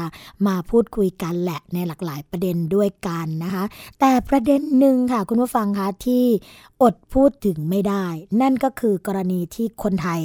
[0.46, 3.64] มาพูดคุยกันแหละในหลากหลายประเด็นด้วยกันนะคะ
[4.00, 6.24] แต่ประเด็นหนึ่งค่ะคุณผู้ฟังคะที่
[6.82, 8.06] อดพูดถึงไม่ได้
[8.40, 10.20] นั่นก็คือกรณีที่คนไทย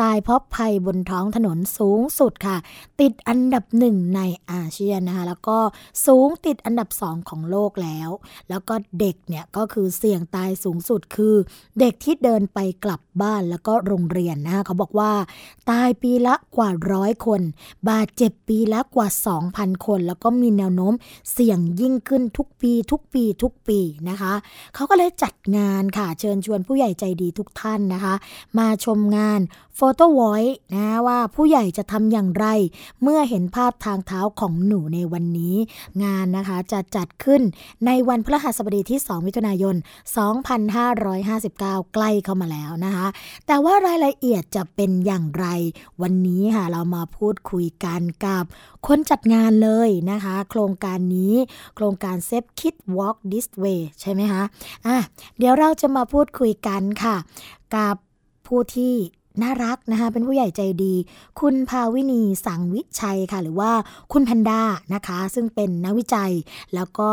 [0.00, 2.56] ตายเพราะภัยบนท้องถนนสูงสุดค่ะ
[3.00, 4.20] ติดอันดับหนึ่งใน
[4.50, 5.58] อาเซียนนะคะ แล้วก็
[6.06, 8.08] สูงติดอันดับสองของโลกแล้ว
[8.48, 11.34] แล้วก็เด็กเนี่ยก็คือเสี่ยงตายสูงสุดคือ
[11.80, 15.12] เด็กที่เดินไปกลับบ้านแล้วก็โรงเรียนนะคะเขาบอกว่า
[15.70, 17.40] ตายปีละกว่าร้อยคน
[17.88, 19.08] บาดเจ็บปีละกว่า
[19.46, 20.94] 2,000 คน แล้วก็มีแนวโน้ม
[21.32, 24.32] เสี่ยงยิ่งขึ้นทุกปี ทุกปี ทุกปีนะคะ
[24.74, 28.14] เขาก็เลยจัดงานค่ะเชิญชวนผู้ใหญ่ใจดีทุกท่านนะคะ
[28.58, 29.40] มาชมงาน
[29.76, 32.46] โฟโต้วอยซ์นะว่าผู้ใหญ่จะทำอย่างไร
[33.02, 35.56] เมื่อเห็นภาพทางเท้าของหนูในวันนี้
[36.04, 37.42] งานนะคะจะจัดขึ้น
[37.86, 39.76] ในวันพฤหัสบดีที่ 2 มิถุนายน
[41.04, 43.06] 2559 ใกล้เข้ามาแล้วนะคะ
[43.46, 45.46] แต่ว่ารายละเอียดจะเป็นอย่างไร
[46.02, 48.44] วันนี้ค่ะเรามาพูดคุยกันกับ
[48.86, 51.34] คนจัดงานเลยนะคะ โครงการนี้
[51.76, 54.42] โครงการ s a f e Kid Walk This Way ใช่ไหมคะ
[54.86, 54.96] อะ
[55.38, 57.16] เดี๋ยวเราจะมาพูดคุยกันค่ะ
[57.74, 57.94] กับ
[58.46, 58.94] ผู้ที่
[59.42, 60.94] น่ารักนะคะเป็นผู้ใหญ่ใจดี
[61.40, 63.72] คุณภาวินีสังวิชัยค่ะหรือว่า
[64.12, 64.62] คุณแพนด้า
[64.94, 66.32] นะคะ ซึ่งเป็นนักวิจัย
[66.74, 67.10] แล้วก็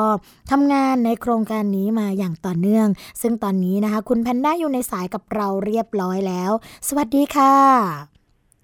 [0.52, 2.88] ทำงานในโครงการนี้มาอย่างต่อเนื่อง
[3.22, 6.52] ซึ่งตอนนี้นะคะ คุณแพนด้าอยู่ในสายกับเราเรียบร้อยแล้ว
[6.88, 8.15] สวัสดีค่ะ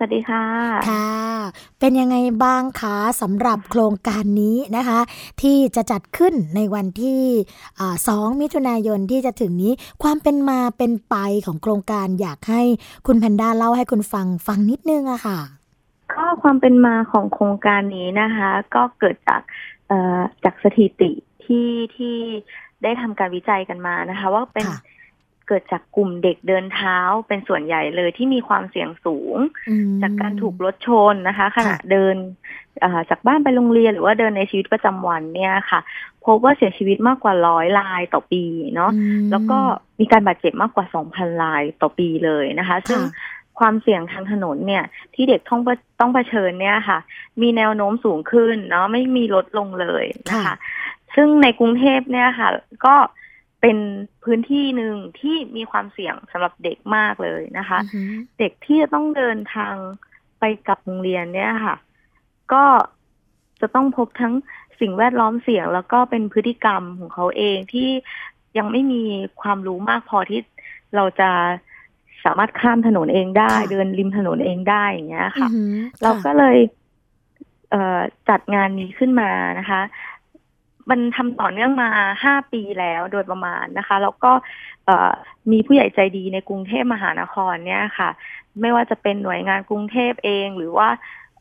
[0.01, 0.45] วัสดีค่ะ
[0.89, 1.12] ค่ะ
[1.80, 5.00] เป็นยังไงบ้างคะสำหรับโครงการนี้นะคะ
[5.42, 7.21] ที่จะจัดขึ้นในวันที่
[8.07, 11.15] สองมิถุนายนที่จะถึงนี้ ความเป็นมาเป็นไป
[11.46, 12.62] ของโครงการอยากให้
[13.08, 15.39] คุณแพนด้าเล่าให้คุณฟังฟังนิดนึงอะค่ะ
[16.13, 19.41] ก็ความเป็นมาของโครงการนี้นะคะ ก็เกิดจาก
[20.43, 21.12] จากสถิติ
[21.43, 22.17] ที่ที่
[22.84, 24.79] ได้ทำการวิจัยกันมานะคะ ว่าเป็นค่ะ
[25.51, 29.38] เกิดจากกลุ่มเด็กเดินเท้าเป็นส่วนใหญ่เลยที่มีความเสี่ยงสูง
[29.70, 32.15] อืมจากการถูกรถชนนะคะ ขณะค่ะเดิน
[32.84, 35.79] อ่าจากบ้านไปโรงเรียนหรือว่าเดินในชีวิตประจำวันเนี่ยค่ะ
[36.25, 38.43] พบว่าเสียชีวิตมากกว่าร้อยรายต่อปี
[38.75, 39.60] เนาะอืมแล้วก็
[40.00, 44.84] มีการบาดเจ็บมากกว่า2,000รายต่อปีเลยนะคะ ซึ่งค่ะความเสี่ยงทางถนนเนี่ย
[45.15, 45.62] ที่เด็กต้อง
[46.00, 47.00] ต้องเผชิญเนี่ยค่ะ
[47.41, 50.55] มีแนวโน้มสูงขึ้นเนาะไม่มีลดลงเลยนะคะค่ะ
[51.15, 52.50] ซึ่งในกรุงเทพเนี่ยค่ะ
[52.86, 52.96] ก็
[53.62, 53.77] เป็น
[54.24, 59.75] พื้นที่หนึ่งที่มีความเสี่ยงสำหรับเด็กมากเลยนะคะอือหือเด็กที่จะต้องเดินทาง
[60.39, 61.75] ไปกลับโรงเรียนเนี่ยค่ะ
[62.53, 62.63] ก็
[63.62, 64.34] จะต้องพบทั้ง
[64.80, 67.89] สิ่งแวดล้อมเสี่ยง แล้วก็เป็นพฤติกรรมของเขาเองที่
[68.58, 69.03] ยังไม่มี
[69.41, 70.39] ความรู้มากพอที่
[70.96, 71.30] เราจะ
[72.24, 76.58] สามารถข้ามถนนเองได้ค่ะเดินริมถนนเองได้อย่างเงี้ยค่ะอือหือเราก็ค่ะเลย
[77.72, 78.00] เอ่อ
[78.30, 79.82] จัดงานนี้ขึ้นมานะคะ
[80.91, 81.89] มันทำต่อเนื่องมา
[82.24, 84.31] ห้าปีแล้วโดยประมาณนะคะ แล้วก็
[84.86, 85.12] เอ่อ
[85.51, 88.10] มีผู้ใหญ่ใจดีในกรุงเทพมหานครเนี่ยค่ะ
[88.62, 90.89] ไม่ว่าจะเป็นหน่วยงานกรุงเทพเองหรือว่า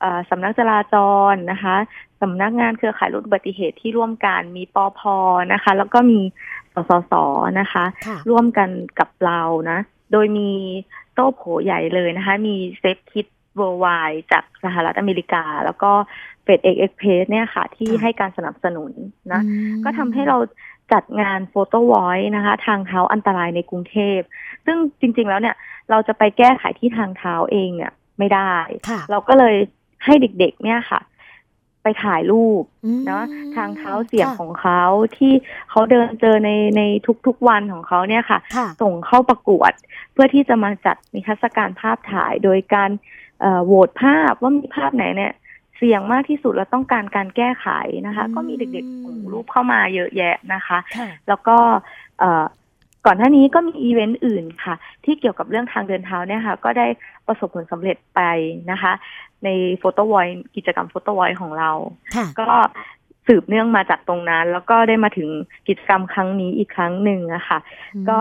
[0.01, 0.97] เอ่อสำนักจราจ
[1.33, 1.77] รนะคะ
[2.21, 5.01] สำนักงานเครือข่ายลดอุบัติเหตุที่ร่วมกันมีปอพ
[5.53, 6.21] นะคะ แล้วก็มี
[6.75, 7.13] สสส
[7.61, 9.41] นะคะค่ะร่วมกันกับเรา
[9.71, 9.79] นะ
[10.13, 10.51] โดยมี
[11.15, 13.27] โต้โผใหญ่เลยนะคะ มี Safe Kids
[13.57, 13.87] Worldwide
[14.33, 15.93] จากสหรัฐอเมริกา แล้วก็
[16.51, 18.93] FedEx Express เนี่ยค่ะ ที่ค่ะให้การสนับสนุน
[19.33, 20.39] นะอืมก็ทำให้เรา
[20.93, 24.19] จัดงาน Photovoice นะคะ ทางเท้าอันตรายในกรุงเทพ
[24.67, 25.57] ซึ่งจริง ๆ แล้วเนี่ย
[25.91, 28.55] เราจะไปแก้ไขที่ทางเท้าเองเนี่ย ไม่ได้
[28.89, 29.57] ค่ะเราก็เลย
[30.05, 31.01] ให้เด็กๆ เนี่ยค่ะ
[31.83, 33.25] ไปถ่ายรูปอืมเนาะ
[33.57, 34.83] ทางเท้าเสียงค่ะของเขา
[35.17, 35.33] ที่
[35.71, 36.83] เขาเดินเจอในใน
[37.27, 39.73] ทุกๆวันของเขาเนี่ยค่ะค่ะ ส่งเข้าประกวด
[40.13, 42.91] เพื่อที่จะมาจัดนิทรรศการภาพถ่ายโดยการ
[43.41, 45.33] เอ่อโหวตภาพว่ามีภาพไหนเนี่ย
[45.83, 47.67] เสี่ยงมากที่สุดแล้วต้องการการแก้ไข
[48.07, 51.57] นะคะอืมก็มีเด็กๆส่งรูปเข้ามาเยอะแยะนะคะค่ะแล้วก็
[52.19, 52.45] เอ่อ
[53.07, 56.87] ก่อนหน้านี้ก็มีอีเวนต์อื่นค่ะ ที่เกี่ยวกับเรื่องทางเดินเท้าเนี่ยค่ะ ก็ได้
[57.27, 58.21] ประสบผลสำเร็จไป
[58.71, 58.93] นะคะ
[59.45, 61.71] ในโฟโต้วอยกิจกรรมโฟโต้วอยของเรา
[62.17, 62.49] ค่ะก็
[63.27, 65.29] สืบเนื่องมาจากตรงนั้น แล้วก็ได้มาถึง
[65.69, 67.59] กิจกรรมครั้งนี้อีกครั้งหนึ่งอะค่ะ
[68.11, 68.21] ก็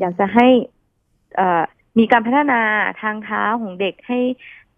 [0.00, 0.46] อยากจะให้
[1.36, 1.62] เอ่อ
[1.98, 2.60] มีการพัฒนา
[3.02, 4.20] ทางเท้าของเด็กให้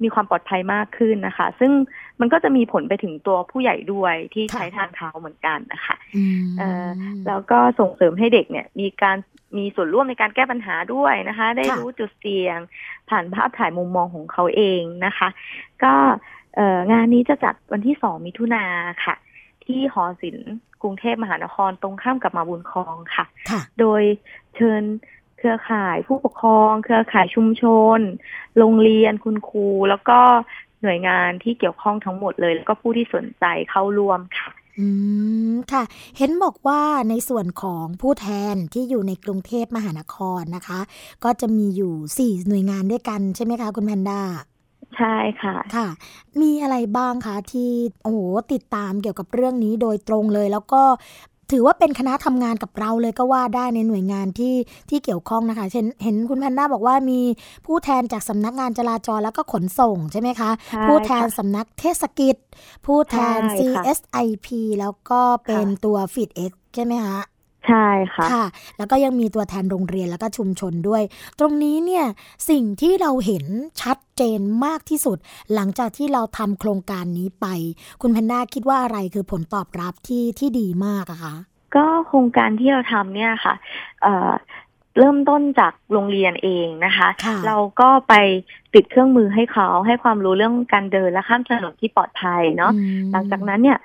[0.02, 1.72] มีความปลอดภัยมากขึ้นนะคะ ซึ่ง
[2.20, 6.88] มันก็จะมีผลไปถึงตัวผู้ใหญ่ด้วยที่ค่ะใช้ทางเท้าเหมือนกันนะคะอืมเอ่อ
[7.26, 9.16] แล้วก็ส่งเสริมให้เด็กเนี่ย มีการ
[9.58, 12.58] มีส่วนร่วมในการแก้ปัญหาด้วยนะคะ ได้ค่ะรู้จุดเสี่ยง
[13.10, 15.28] ผ่านภาพถ่ายมุมมองของเขาเองนะคะ
[15.84, 15.94] ก็
[16.56, 18.64] เอ่องานนี้จะจัดวันที่สองมิถุนา
[19.04, 19.14] ค่ะ
[19.64, 20.52] ที่หอศิลป์
[20.82, 24.02] กรุงเทพมหานครตรงข้ามกับมาบุญคลองค่ะค่ะโดย
[24.56, 24.82] เชิญ
[25.40, 27.64] เครือข่ายผู้ปกครอง เครือข่ายชุมช
[27.96, 27.98] น
[28.58, 30.20] โรงเรียนคุณครู แล้วก็
[30.82, 34.86] หน่วยงานที่เกี่ยวข้องทั้งหมดเลย แล้วก็ผู้ที่สนใจเข้าร่วมค่ะอื
[35.52, 35.82] มค่ะ
[36.18, 36.80] เห็นบอกว่า
[37.10, 40.80] ในส่วนของผู้แทนที่อยู่ในกรุงเทพมหานครนะคะ
[41.24, 44.20] ก็จะมีอยู่สี่หน่วยงานด้วยกันใช่ไหมคะคุณแพนด้า
[44.98, 45.88] ใช่ค่ะค่ะ
[46.40, 47.70] มีอะไรบ้างคะที่
[48.04, 48.20] โอ้โห
[48.52, 50.82] ติดตามเกี่ยวกับเรื่องนี้โดยตรงเลย แล้วก็
[51.52, 54.54] ถือว่าเป็นคณะทำงานกับเราเลยก็ว่าได้ในหน่วยงานที่
[54.90, 57.20] ที่เกี่ยวข้องนะคะ เช่นเห็นคุณแพนด้าบอกว่ามี
[57.66, 62.36] ผู้แทนจากสำนักงานจราจรแล้วก็ขนส่งใช่ไหมคะใช่ผู้แทนค่ะสำนักเทศกิจ
[62.86, 64.48] ผู้แทนใช่ค่ะ CSIP
[64.80, 67.18] แล้วก็เป็นตัว FeedX ใช่ไหมคะ
[67.66, 68.46] ใช่ค่ะค่ะ
[68.78, 71.02] แล้วก็ยังมีตัวแทนโรงเรียนแล้วก็ชุมชนด้วย
[71.38, 72.04] ตรงนี้เนี่ย
[72.50, 73.44] สิ่งที่เราเห็น
[73.82, 75.18] ชัดเจนมากที่สุด
[75.54, 77.46] หลังจากที่เราทำโครงการนี้ไป
[78.02, 81.34] คุณแพนด้าคิดว่าอะไรคือผลตอบรับที่ที่ดีมากอะคะ
[81.76, 83.54] ก็โครงการที่เราทำเนี่ยค่ะ
[84.02, 84.30] เอ่อ
[84.98, 88.14] เริ่มต้นจากโรงเรียนเองนะคะค่ะเราก็ไป
[88.74, 93.84] ติดเครื่องมือให้เขาให้ความรู้เรื่องการเดินและข้ามถนนที่ปลอดภัยเนาะอืมหลังจากนั้นเนี่ยเ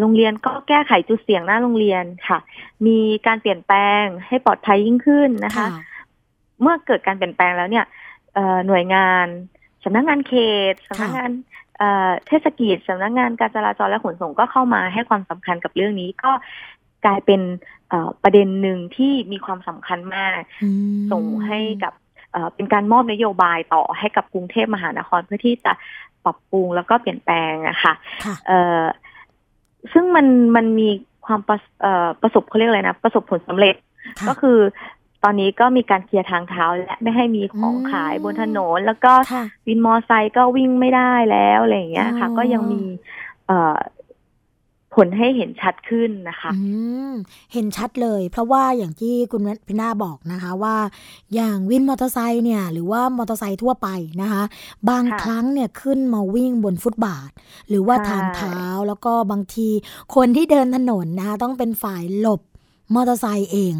[0.00, 2.38] โรงเรียนก็แก้ไขจุดเสี่ยงหน้าโรงเรียนค่ะ
[2.86, 5.66] มีการเปลี่ยนแปลงให้ปลอดภัยยิ่งขึ้นนะคะ
[6.60, 7.86] เมื่อเกิดการเปลี่ยนแปลงแล้วเนี่ย
[8.34, 9.26] เอ่อหน่วยงาน
[9.84, 10.34] สำนักงานเข
[10.72, 11.30] ตสำนักงาน
[11.78, 16.32] เอ่อเทศกิจสำนักงานการจราจรและขนส่งก็เข้ามาให้ความสำคัญกับเรื่องนี้ก็
[17.04, 17.40] กลายเป็น
[17.88, 21.92] เอ่อประเด็นหนึ่งที่มีความสำคัญมากอืมส่งให้กับ
[22.32, 25.72] เอ่อเป็นการมอบนโยบายต่อให้กับกรุงเทพมหานครเพื่อที่จะ
[26.24, 27.94] ปรับปรุงแล้วก็เปลี่ยนแปลงอะค่ะ
[28.24, 28.84] ค่ะเอ่อ
[29.92, 30.88] ซึ่งมันมันมี
[31.26, 33.74] ความประเอ่อประสบเขาเรียกอะไรนะ ประสบผลสำเร็จ
[34.18, 34.58] ค่ะก็คือ
[35.24, 42.82] ตอนนี้ก็มีการเคลียร์ทางเท้าและไม่ให้มีของอืมขายบนถนน แล้วก็ค่ะวินมอไซค์ก็วิ่งไม่ได้แล้วอะไรอย่างเงี้ยค่ะอ๋อก็ยังมี
[43.46, 43.76] เอ่อ
[44.94, 46.62] ผลให้เห็นชัดขึ้นนะคะอื
[47.10, 47.12] ม
[47.52, 50.76] เห็นชัดเลย เพราะว่าอย่างที่คุณพินาบอกนะคะว่า
[51.34, 53.88] อย่างวินมอเตอร์ไซค์เนี่ย หรือว่ามอเตอร์ไซค์ทั่วไป
[54.22, 54.42] นะคะ
[54.90, 57.30] บางครั้งเนี่ยขึ้นมาวิ่งบนฟุตบาท
[57.68, 59.68] หรือว่าทางเท้าแล้วก็บางที
[60.14, 62.40] คนที่เดินถนนนะคะต้องเป็นฝ่ายหลบ
[62.94, 63.74] มอเตอร์ไซค์เอง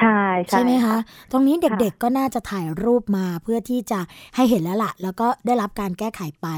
[0.00, 0.96] ใช่ใช่ไหมคะ
[1.32, 4.00] ตรงนี้ค่ะเด็กๆก็น่าจะถ่ายรูปมาเพื่อที่จะ
[4.34, 6.48] ให้เห็นแล้วล่ะ แล้วก็ได้รับการแก้ไขไป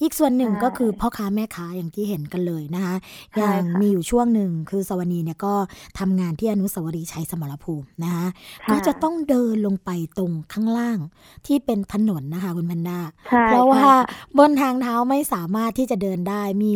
[0.00, 2.94] อีกส่วนหนึ่งก็คือพ่อค้าแม่ค้าอย่างที่เห็นกันเลยนะคะ
[3.32, 5.54] ใช่อย่างค่ะมีอยู่ช่วงหนึ่งคือสวนีเนี่ยก็
[5.98, 8.26] ทำงานที่อนุสาวรีย์ชัยสมรภูมินะคะ
[8.64, 10.98] ค่ะก็จะต้องเดินลงไปตรงข้างล่าง
[11.46, 13.98] ที่เป็นถนนนะคะคุณแพนด้าใช่เพราะว่าใช่ค่ะ
[14.38, 16.74] บนทางเท้าไม่สามารถที่จะเดินได้มี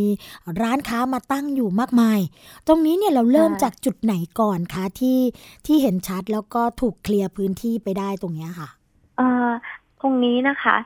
[0.62, 2.20] ร้านค้ามาตั้งอยู่มากมาย
[2.66, 5.18] ตรงนี้เนี่ยเราเริ่มใช่จากจุดไหนก่อนคะที่
[5.66, 8.68] ที่เห็นชัด แล้วก็ถูกเคลียร์พื้นที่ไปได้ตรงเนี้ยค่ะ
[9.16, 9.50] เอ่อ
[10.00, 10.76] ตรงนี้นะคะ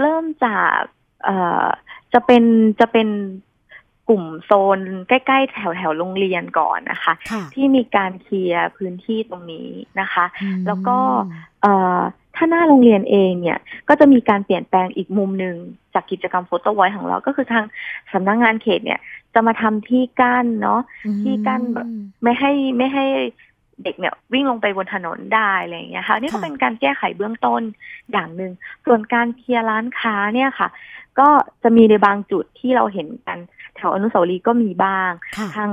[0.00, 0.78] เริ่มจาก
[1.24, 1.66] เอ่อ
[2.12, 2.44] จะเป็น
[2.80, 3.08] จะเป็น
[4.08, 4.78] กลุ่มโซน
[5.08, 9.68] ใกล้ๆแถวแถวๆโรงเรียนก่อนนะคะค่ะที่มีการเคลียร์พื้นที่ตรงนี้
[10.00, 10.96] นะคะอืมแล้วก็
[11.62, 12.00] เอ่อ
[12.36, 15.56] ถ้าหน้าโรงเรียนเองเนี่ย ก็จะมีการเปลี่ยนแปลงอีกมุมหนึ่ง
[15.94, 17.64] จากกิจกรรมโฟโต้ไวท์ของเรา ก็คือทาง
[18.12, 19.00] สำนักงงานเขตเนี่ย
[19.34, 20.80] จะมาทำที่กั้นเนาะ
[21.22, 21.88] ที่กั้นแบบ
[22.22, 23.06] ไม่ให้ไม่ให้
[23.84, 27.62] เด็กเนี่ยวิ่งลงไปบนถนนได้อะไรอย่างเงี้ยค่ะนี่ก็ค่ะเป็นการแก้ไขเบื้องต้น
[28.12, 28.52] อย่างหนึ่ง
[28.84, 30.68] ส่วนการเคลียร์ร้านค้าเนี่ยค่ะ
[31.18, 31.28] ก็
[31.62, 33.38] จะมีในบางจุดที่เราเห็นกัน
[33.76, 35.70] แถวอนุสาวรีย์ก็มีบ้างค่ะทาง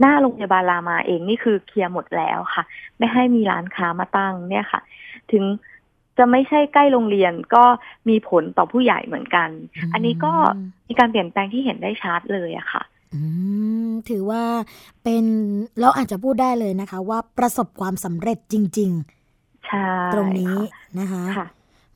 [0.00, 2.64] หน้าโรงพยาบาลรามาเองนี่คือเคลียร์หมดแล้วค่ะ
[2.98, 4.80] ไม่ให้มีร้านค้ามาตั้งเนี่ยค่ะ
[5.32, 5.44] ถึง
[6.18, 7.64] จะไม่ใช่ใกล้โรงเรียนก็
[8.08, 9.48] มีผลต่อผู้ใหญ่เหมือนกัน
[9.92, 10.32] อันนี้ก็
[10.88, 12.93] มีการเปลี่ยนแปลงที่เห็นได้ชัดเลยอะค่ะอืม
[14.08, 14.44] ถือว่า
[15.02, 15.24] เป็น
[15.80, 18.92] เราอาจจะพูดได้เลยนะคะ ว่าประสบความสำเร็จจริง
[19.66, 20.56] ใช่ๆตรงนี้
[20.98, 21.48] นะคะค่ะ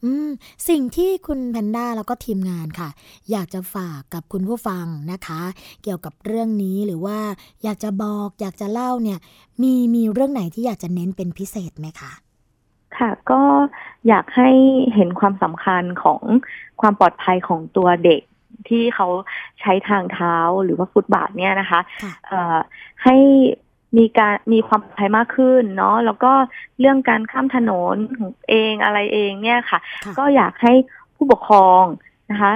[0.05, 0.29] อืม
[0.69, 2.89] สิ่งที่คุณแพนด้าแล้วก็ทีมงานค่ะ
[3.31, 5.41] อยากจะฝากกับคุณผู้ฟังนะคะ
[5.83, 7.19] เกี่ยวกับเรื่องนี้หรือว่า
[7.65, 9.19] อยากจะบอกอยากจะเล่าเนี่ย
[9.63, 12.13] มีมีเรื่องไหนที่อยากจะเน้นเป็นพิเศษไหมคะ
[12.99, 13.43] ค่ะ ก็
[14.09, 14.51] อยากให้
[14.95, 16.21] เห็นความสำคัญของ
[16.81, 18.23] ความปลอดภัยของตัวเด็ก
[18.69, 19.09] ที่เขา
[19.61, 22.59] ใช้ทางเท้าหรือว่าฟุตบาทเนี่ยนะคะค่ะเอ่อ
[23.05, 23.17] ให้
[23.99, 26.33] มีการมีความปลอดภัยมากขึ้นเนาะแล้วก็
[26.81, 30.73] เรื่องการข้ามถนนของเองอะไรเองเนี่ยค่ะค่ะ ก็อยากให้
[31.15, 31.85] ผู้ปกครอง
[32.31, 32.53] นะคะ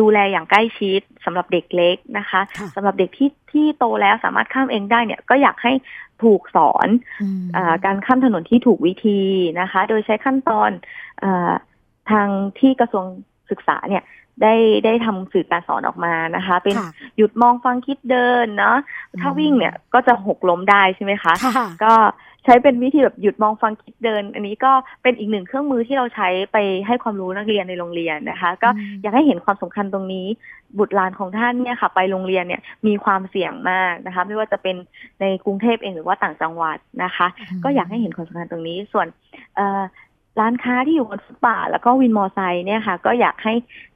[0.00, 5.72] ดูแลอย่างใกล้ชิดสำหรับเด็กเล็กนะคะค่ะสำหรับเด็กที่ที่โตแล้วสามารถข้ามเองได้เนี่ย ก็อยากให้
[6.22, 6.88] ถูกสอน
[7.22, 9.20] อืมอาการข้ามถนนที่ถูกวิธี
[9.60, 10.70] นะคะ โดยใช้ขั้นตอน
[11.22, 11.52] อา
[12.10, 13.04] ทางที่กระทรวง
[13.50, 14.02] ศึกษาเนี่ย
[14.42, 14.54] ได้
[14.84, 18.76] ได้ทำสื่อการสอนออกมานะคะ เป็นค่ะหยุดมองฟังคิดเดินเนาะ
[19.20, 21.94] ถ้าอืมวิ่งเนี่ยก็จะหกล้มได้ใช่ไหมคะค่ะก็
[22.44, 26.56] ใช้เป็นวิธีแบบหยุดมองฟังคิดเดิน อันนี้ก็เป็นอีกหนึ่งเครื่องมือที่เราใช้ไป
[26.86, 30.26] ให้ความรู้นักเรียนในโรงเรียนนะคะ ก็อืมอยากให้เห็นความสำคัญตรงนี้
[30.78, 34.76] บุตรหลานของท่านเนี่ยค่ะ ไปโรงเรียนเนี่ยมีความเสี่ยงมากนะคะ ไม่ว่าจะเป็น
[35.20, 37.26] ในกรุงเทพเองหรือว่าต่างจังหวัดนะคะ
[37.64, 39.06] ก็อยากให้เห็นความสำคัญตรงนี้ส่วน
[39.56, 39.82] เอ่อ
[40.38, 43.54] ร้านค้าที่อยู่บนฟุตบาทแล้วก็วินมอไซค์เนี่ยค่ะ ก็อยากให้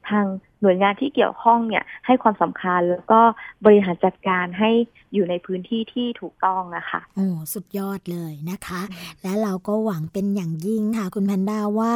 [0.08, 0.26] ทาง
[0.60, 3.20] หน่วยงานที่เกี่ยวข้องเนี่ย ให้ความสำคัญแล้วก็
[3.64, 4.70] บริหารจัดการให้
[5.14, 8.82] อยู่ในพื้นที่ที่ถูกต้องนะคะโอ้สุดยอดเลยนะคะ
[9.22, 11.94] และเราก็หวังเป็นอย่างยิ่งค่ะ คุณแพนด้าว่า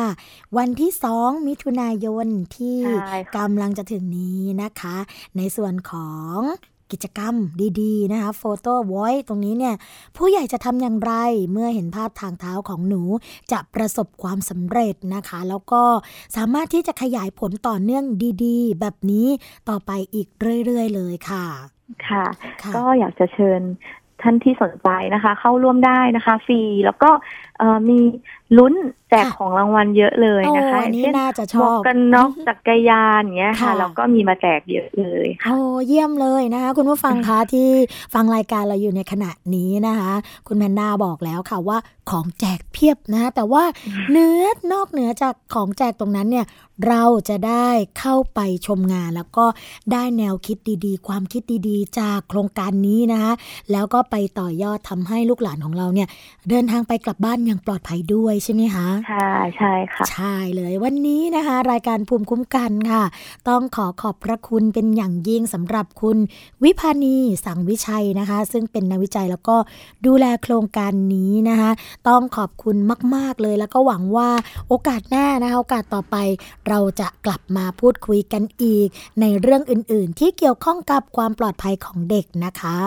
[0.59, 2.27] วันที่2มิถุนายน
[2.57, 4.97] ที่ใช่ค่ะกำลังจะถึงนี้นะคะ
[5.37, 6.39] ในส่วนของ
[6.93, 7.35] กิจกรรม
[7.81, 9.75] ดีๆนะคะโฟโต้วอยตรงนี้เนี่ย
[10.17, 11.13] ผู้ใหญ่จะทำอย่างไร
[11.53, 13.03] เมื่อเห็นภาพทางเท้าของหนู
[13.53, 15.83] จะประสบความสำเร็จนะคะ แล้วก็
[16.37, 18.05] สามารถที่จะขยายผลต่อเนื่อง
[18.45, 19.29] ดีๆ แบบนี้
[19.69, 20.29] ต่อไปอีก
[20.65, 21.47] เรื่อยๆ เลยค่ะ
[22.07, 22.25] ค่ะ
[22.63, 23.63] ค่ะก็อยากจะเชิญ
[24.23, 27.48] ท่านที่สนใจนะคะ เข้าร่วมได้นะคะ ฟรีแล้วก็เอ่อ
[27.89, 27.99] มี
[28.59, 28.75] ลุ้น
[29.11, 37.69] แจกค่ะของรางวัลเยอะเลยนะคะโอ้อันนี้เช่นน่าจะชหมอวกบกันน็อกจักรยานอย่างเงี้ยค่ะค่ะแล้วก็มีมาแจกเยอะเลยโอ้เยี่ยมเลยนะคะคุณผู้ฟังคะที่
[38.15, 40.13] ฟังรายการเราอยู่ในขณะนี้นะคะ
[40.47, 41.79] คุณแพนด้าบอกแล้วค่ะว่า
[42.11, 43.65] ของแจกเพียบนะ แต่ว่า
[44.11, 44.43] เนื้อ
[44.73, 46.47] นอกเหนือจากของแจกตรงนั้นเนี่ย
[46.89, 47.69] เราจะได้
[47.99, 49.47] เข้าไปชมงาน แล้วก็
[49.93, 53.33] ได้แนวคิดดีๆ ความคิดดีๆ จากโครงการนี้นะคะ
[53.73, 56.09] แล้วก็ไปต่อยอดทำให้ลูกหลานของเราเนี่ย
[56.49, 63.05] เดินทางไปกลับบ้านอย่างปลอดภัยด้วยใช่ไหมคะใช่ใช่ค่ะ ใช่เลยวันนี้นะคะ รายการภูมิคุ้มกันค่ะ
[63.49, 66.19] ต้องขอขอบพระคุณเป็นอย่างยิ่งสำหรับคุณ
[66.65, 69.57] วิพานีสังวิชัยนะคะ ซึ่งเป็นนักวิจัยแล้วก็
[70.07, 71.71] ดูแลโครงการนี้นะคะ
[72.09, 72.77] ต้องขอบคุณ
[73.15, 74.31] มาก ๆเลย แล้วก็หวังว่า
[74.69, 76.17] โอกาสหน้านะคะโอกาสต่อไป
[76.69, 78.89] เราจะกลับมาพูดคุยกันอีก
[79.21, 82.79] ในเรื่องอื่น ๆ ที่เกี่ยวข้องกับความปลอดภัยของเด็กนะคะ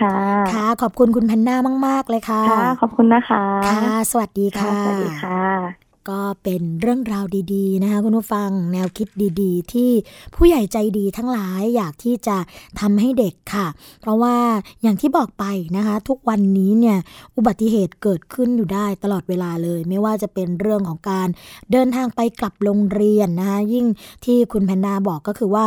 [0.00, 0.16] ค่ะ
[0.54, 9.08] ค่ะขอบคุณคุณแพนด้ามาก ๆ เลยค่ะค่ะ ขอบคุณนะคะ ค่ะ สวัสดีค่ะ สวัสดีค่ะ ก็เป็นเรื่องราวดีๆนะคะคุณผู้ฟังแนวคิด
[9.40, 9.90] ดีๆ ที่
[10.34, 12.36] ผู้ใหญ่ใจดีทั้งหลายอยากที่จะ
[12.80, 13.66] ทำให้เด็กค่ะ
[14.00, 14.36] เพราะว่า
[14.82, 15.44] อย่างที่บอกไป
[15.76, 16.98] นะคะ ทุกวันนี้เนี่ย
[17.36, 21.28] อุบัติเหตุเกิดขึ้นอยู่ได้ตลอดเวลาเลย ไม่ว่าจะเป็นเรื่องของการ
[21.72, 23.86] เดินทางไปกลับโรงเรียนนะคะยิ่ง
[24.24, 25.66] ที่คุณแพนดาบอกก็คือว่า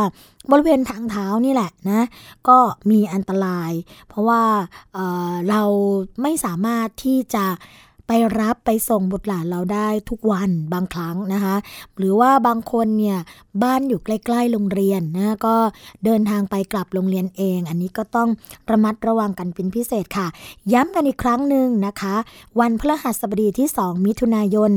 [0.50, 2.06] บริเวณทางเท้านี่แหละนะ
[2.48, 2.58] ก็
[2.90, 3.72] มีอันตราย
[4.08, 4.42] เพราะว่า
[4.94, 5.62] เเรา
[6.22, 7.44] ไม่สามารถที่จะ
[8.08, 11.56] ไปรับไปส่งบุตรหลานเราได้ทุกวันบางครั้งนะคะ
[11.98, 13.18] หรือว่าบางคนเนี่ย
[13.62, 15.56] บ้านอยู่ใกล้ๆโรงเรียนนะก็
[16.04, 18.28] เดินทางไปกลับโรงเรียนเอง อันนี้ก็ต้อง
[18.70, 20.26] ระมัดระวังกันเป็นพิเศษค่ะ
[20.72, 22.14] ย้ำกันอีกครั้งหนึ่งนะคะ
[22.60, 24.70] วันพฤหัสบดีที่ 2 มิถุนายน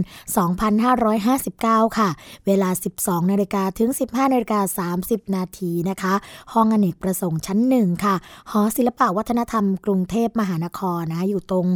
[1.16, 2.10] 2559 ค่ะ
[2.48, 6.14] เวลา 12นาฬิกาถึง 15นาฬิกา30 นาทีนะคะ
[6.54, 8.16] ห้องอเนกประสงค์ชั้นหนึ่งค่ะ
[8.52, 11.68] หอศิลปะวัฒนธรรมกรุงเทพมหานครนะอยู่ตรง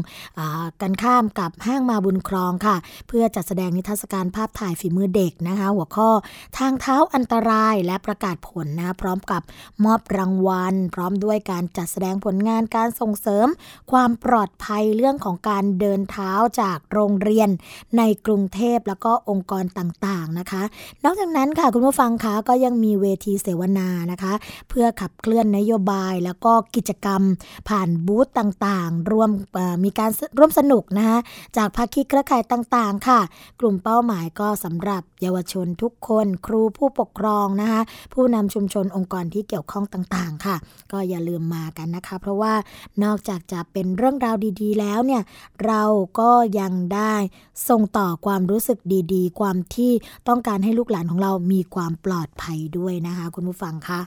[0.83, 2.75] กันข้ามกับห้างมาบุญครองค่ะ
[3.07, 6.09] เพื่อจัดแสดงนิทรรศการภาพถ่ายฝีมือเด็กนะคะ หัวข้อ
[6.57, 9.41] ทางเท้าอันตรายและประกาศผลนะพร้อมกับ
[9.83, 13.47] มอบรางวัล พร้อมด้วยการจัดแสดงผลงานการส่งเสริม
[13.91, 16.31] ความปลอดภัยเรื่องของการเดินเท้า
[16.61, 17.49] จากโรงเรียน
[17.97, 20.63] ในกรุงเทพแล้วก็องค์กรต่างๆนะคะ
[21.03, 24.33] นอกจากนั้นค่ะคุณผู้ฟังคะก็ยังมีเวทีเสวนานะคะ
[24.69, 27.21] เพื่อขับเคลื่อนนโยบายแล้วก็กิจกรรม
[27.69, 29.29] ผ่านบูธต่างๆรวม
[29.83, 31.17] มีการร่วมสนุกนะคะ
[31.57, 33.19] จากภาคีเครือข่ายต่างๆ ค่ะ
[33.59, 37.81] กลุ่มเป้าหมายก็สำหรับเยาวชนทุกคน ครูผู้ปกครองนะคะ
[38.13, 40.55] ผู้นำชุมชนองค์กรที่เกี่ยวข้องต่างๆ ค่ะ
[40.91, 42.53] ก็อย่าลืมมากันนะคะ เพราะว่า
[43.03, 45.23] นอกจากจะเป็นเรื่องราวดีๆ แล้วเนี่ย
[45.65, 45.83] เรา
[46.19, 47.15] ก็ยังได้
[47.69, 48.79] ส่งต่อความรู้สึก
[49.13, 49.91] ดีๆ ความที่
[50.27, 54.01] ต้องการให้ลูกหลานของเรามีความปลอดภัยด้วยนะคะ คุณผู้ฟังคะ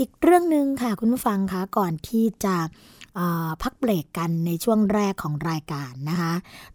[0.00, 2.56] อีกเรื่องหนึ่งค่ะ คุณผู้ฟังคะก่อนที่จะ
[3.62, 6.32] พักเบรกกันในช่วงแรกของรายการนะคะ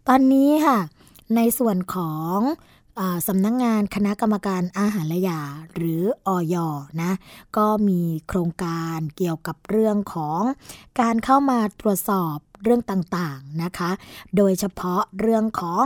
[0.08, 0.78] ตอนนี้ค่ะ
[1.36, 2.38] ในส่วนของ
[3.28, 5.40] สำนักงงานคณะกรรมการอาหารและยา
[5.74, 6.56] หรืออย
[7.02, 7.12] นะ
[7.56, 10.40] ก็มีโครงการเกี่ยวกับเรื่องของ
[11.00, 13.90] การเข้ามาตรวจสอบเรื่องต่างๆนะคะ
[14.36, 15.82] โดยเฉพาะเรื่องของ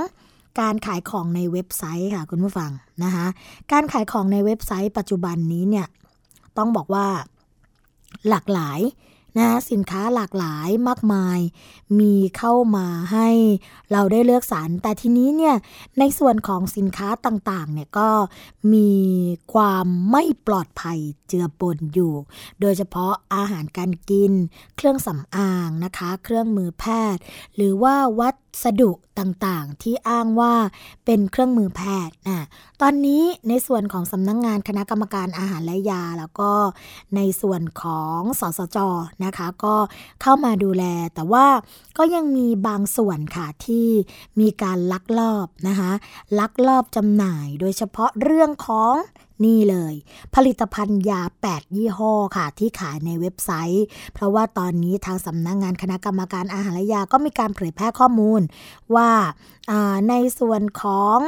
[0.61, 2.71] การขายของในเว็บไซต์ค่ะคุณผู้ฟัง
[3.05, 3.27] นะคะ
[3.73, 5.87] การขายของในเว็บไซต์ปัจจุบันนี้เนี่ย
[6.59, 7.07] ต้องบอกว่า
[8.29, 8.81] หลากหลาย
[9.37, 11.39] นะสินค้าหลากหลายมากมาย
[11.99, 13.29] มีเข้ามาให้
[13.93, 15.57] เราได้เลือกสรรแต่ทีนี้เนี่ย
[15.99, 18.09] ในส่วนของสินค้าต่างๆเนี่ยก็
[18.73, 18.91] มี
[19.53, 22.15] ความไม่ปลอดภัยเจือปนอยู่
[22.61, 24.33] โดยเฉพาะอาหารการกิน
[24.77, 27.23] เครื่องสำอางนะคะ เครื่องมือแพทย์
[27.55, 28.31] หรือว่าวั
[28.63, 30.55] สดุต่างๆ ที่อ้างว่า
[31.05, 32.45] เป็นเครื่องมือแพทย์นะ
[32.81, 36.51] ตอนนี้ในส่วนของสำนักงงานคณะกรรมการอาหารและยา แล้วก็
[37.17, 38.79] ในส่วนของสสจ
[39.25, 39.75] นะคะ ก็
[40.23, 41.47] เข้ามาดูแล แต่ว่า
[41.99, 43.89] ก็ยังมีบางส่วนค่ะที่
[44.41, 45.91] มีการลักลอบนะคะ
[46.39, 48.95] ลักลอบจำหน่าย โดยเฉพาะเรื่องของ
[49.45, 49.95] นี่เลย
[50.35, 58.41] ผลิตภัณฑ์ยา 8 ยี่ห้อค่ะ ที่ขายในเว็บไซต์ เพราะว่าตอนนี้ทางสำนักงงานคณะกรรมการอาหารและยาก็มีการเผยแพร่ข้อมูล
[58.95, 59.11] ว่า
[60.09, 61.19] ในส่วนของ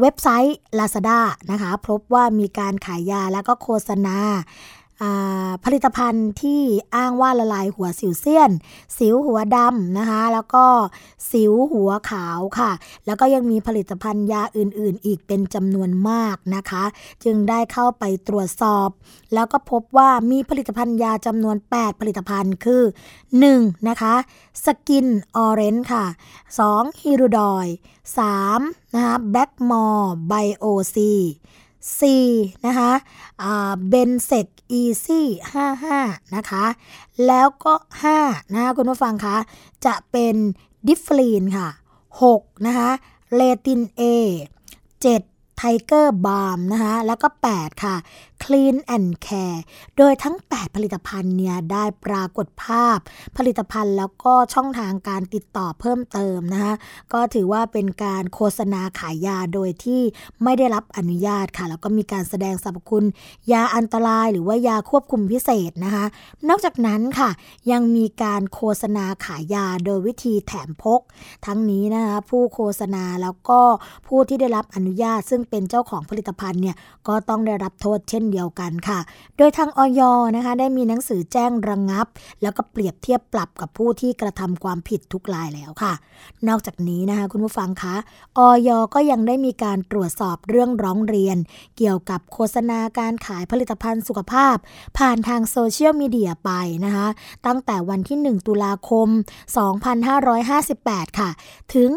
[0.00, 4.18] เว็บไซต์ Lazada นะคะ พบว่ามีการขายยาแล้วก็โฆษณา
[5.64, 6.62] ผลิตภัณฑ์ที่
[6.94, 8.50] อ้างว่าละลายหัวสิวเซียน
[8.98, 10.64] สิวหัวดำนะคะ แล้วก็
[11.30, 12.70] สิวหัวขาวค่ะ
[13.06, 16.84] แล้วก็ยังมีผลิตภัณฑ์ยาอื่นๆ อีกเป็นจำนวนมากนะคะ
[17.24, 18.88] จึงได้เข้าไปตรวจสอบ
[19.34, 22.82] แล้วก็พบว่ามีผลิตภัณฑ์ยาจำนวน 8 ผลิตภัณฑ์คือ
[23.34, 23.88] 1.
[23.88, 24.14] นะคะ
[24.64, 26.04] Skinoren ค่ะ
[26.54, 27.00] 2.
[27.00, 27.66] Hirudoid
[28.30, 31.12] 3 นะคะแบ็กมอร์ไบโอซี
[31.94, 32.90] 4นะคะ
[33.88, 36.64] Benzac AC 5 5 นะคะ
[37.26, 37.74] แล้วก็
[38.14, 39.36] 5 นะคะคุณผู้ฟังคะ
[39.86, 40.34] จะเป็น
[40.86, 41.68] Differin ค่ะ
[42.22, 42.90] 6 นะคะ
[43.34, 44.02] Retin-A
[45.00, 47.94] 7 Tiger Balm นะคะ แล้วก็ 8 ค่ะ
[48.46, 49.60] Clean and Care
[49.96, 52.98] โดยทั้ง 8 ผลิตภัณฑ์เนี่ยได้ปรากฏภาพ
[53.36, 56.74] ผลิตภัณฑ์แล้วก็ช่องทางการติดต่อเพิ่มเติมนะคะ
[57.12, 60.02] ก็ถือว่าเป็นการโฆษณาขายยาโดยที่
[60.42, 63.04] ไม่ได้รับอนุญาตค่ะ แล้วก็มีการแสดงสรรพคุณ
[63.52, 66.04] ยาอันตรายหรือว่ายาควบคุมพิเศษนะคะ
[66.48, 67.30] นอกจากนั้นค่ะ
[67.70, 71.00] ยังมีการโฆษณาขายยาโดยวิธีแถมพก
[71.46, 73.60] ทั้งนี้นะคะผู้โฆษณาแล้วก็
[74.06, 76.76] ผู้ที่ได้รับอนุญาต ซึ่งเป็นเจ้าของผลิตภัณฑ์เนี่ย
[77.08, 79.00] ก็ต้องได้รับโทษเช่นเดียวกันค่ะ
[79.36, 80.00] โดยทางออย
[80.36, 82.06] นะคะได้มีหนังสือแจ้งระงงับ
[82.42, 85.92] แล้วก็เปรียบเทียบปรับกับผู้ที่กระทำความผิดทุกรายแล้วค่ะ
[86.48, 87.96] นอกจากนี้นะคะคุณผู้ฟังคะ
[88.38, 91.36] ออยก็ยังได้มีการตรวจสอบเรื่องร้องเรียน
[91.78, 94.56] เกี่ยวกับโฆษณาการขายผลิตภัณฑ์สุขภาพ
[94.98, 96.50] ผ่านทางโซเชียลมีเดียไป
[96.84, 97.06] นะคะ
[97.46, 99.08] ตั้งแต่วันที่ 1 ตุลาคม
[99.94, 101.30] 2558 ค่ะ
[101.74, 101.88] ถึง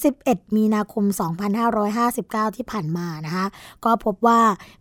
[0.00, 1.04] 31 มีนาคม
[1.80, 3.46] 2559 ที่ผ่านมานะคะ
[3.84, 4.40] ก็พบว่า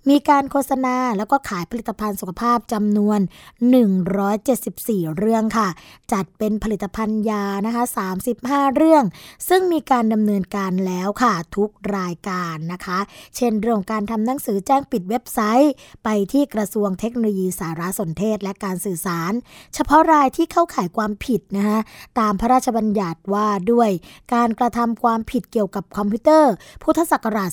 [0.10, 3.20] มีการโฆษณาแล้วก็ขายผลิตภัณฑ์สุขภาพจำนวน
[4.40, 5.68] 174 เรื่องค่ะ
[6.12, 7.84] จัดเป็นผลิตภัณฑ์ยานะคะ
[8.30, 9.04] 35 เรื่อง
[9.50, 13.00] ซึ่งมีการดำเนินการแล้วค่ะทุกรายการนะคะ
[13.36, 19.34] เช่นเรื่องการทำหนังสือแจ้งปิดเว็บไซต์ ไปที่กระทรวงเทคโนโลยีสารสนเทศและการสื่อสาร
[19.74, 21.80] เฉพาะรายที่เข้าข่ายความผิดนะคะ
[22.20, 23.90] ตามพระราชบัญญัติว่าด้วย
[24.34, 27.52] การกระทำความผิดเกี่ยวกับคอมพิวเตอร์ พุทธศักราช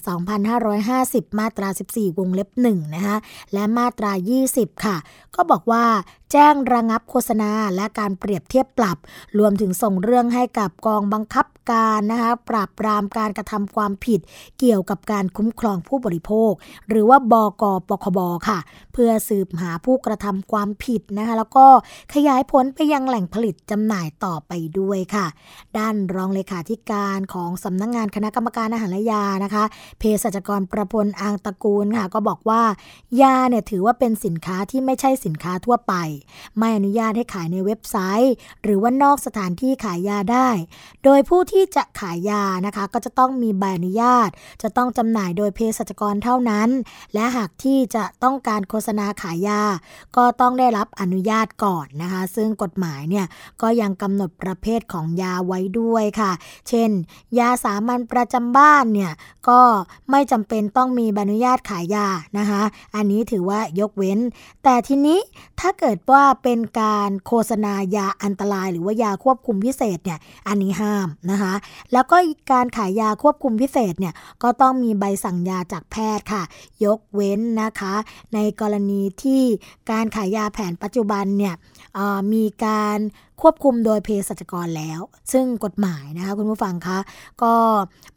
[0.68, 3.16] 2550 มาตรา 14 วงเล็บ1นะคะ
[3.52, 4.12] และมาตรา
[4.48, 4.96] 20 ค่ะ
[5.34, 5.84] ก็บอกว่า
[6.32, 8.98] แจ้งระงับโฆษณาและการเปรียบเทียบปรับ
[9.38, 14.20] รวมถึงส่งเรื่องให้กับกองบังคับการนะคะปราบปรามการกระทำความผิด
[14.58, 16.52] เกี่ยวกับการคุ้มครองผู้บริโภค
[16.88, 18.58] หรือว่าบกปคบค่ะ
[18.92, 21.66] เพื่อสืบหาผู้กระทำความผิดนะคะแล้วก็
[22.14, 25.26] ขยายผลไปยังแหล่งผลิตจำหน่ายต่อไปด้วยค่ะ
[25.78, 29.64] ด้านรองเลขาธิการของสำนักงงานคณะกรรมการอาหารและยานะคะ
[29.98, 32.62] เภสัชกรประพลอางตระกูลค่ะก็บอกว่า
[33.22, 35.94] ยาเนี่ยถือว่าเป็นสินค้าที่ไม่ใช่สินค้าทั่วไป
[36.58, 40.48] ไม่อนุญาตให้ขายในเว็บไซต์ หรือว่านอกสถานที่ขายยาได้
[41.04, 44.28] โดยผู้ที่จะขายยานะคะ ก็จะต้องมีใบอนุญาต
[44.62, 46.68] จะต้องจำหน่ายโดยเภสัชกรเท่านั้น
[47.14, 49.62] และหากที่จะต้องการโฆษณาขายยา
[50.16, 53.26] ก็ต้องได้รับอนุญาตก่อนนะคะ ซึ่งกฎหมายเนี่ย
[53.62, 56.32] ก็ยังกำหนดประเภทของยาไว้ด้วยค่ะ
[56.68, 56.90] เช่น
[57.38, 59.12] ยาสามัญประจำบ้านเนี่ย
[59.48, 59.60] ก็
[60.10, 62.06] ไม่จำเป็นต้องมีใบอนุญาตขายยา
[62.38, 62.62] นะคะ
[62.94, 64.18] อันนี้ถือว่ายกเว้น
[64.64, 65.18] แต่ทีนี้
[65.60, 71.54] ถ้าเกิดว่าเป็นการโฆษณายาอันตราย หรือว่ายาควบคุมพิเศษเนี่ยอันนี้ห้ามนะคะ
[71.92, 72.16] แล้วก็
[72.52, 76.42] การขายยาควบคุมพิเศษเนี่ยก็ต้องมีใบสั่งยาจากแพทย์ค่ะ
[76.84, 77.94] ยกเว้นนะคะ
[78.34, 79.42] ในกรณีที่
[79.90, 81.54] การขายยาแผนปัจจุบันเนี่ย
[82.32, 82.98] มีการ
[83.42, 85.00] ควบคุมโดยเภสัชกรแล้ว
[85.32, 86.98] ซึ่งกฎหมายนะคะคุณผู้ฟังคะ
[87.42, 87.54] ก็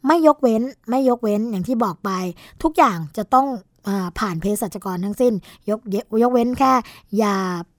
[0.06, 2.10] ไม่ยกเว้นไม่ยกเว้นอย่างที่บอกไป
[2.62, 3.46] ทุกอย่างจะต้อง
[4.18, 5.32] ผ่านเภสัชกรทั้งสิ้น
[5.70, 6.72] ยกเยยกเว้นแค่
[7.22, 7.34] ยา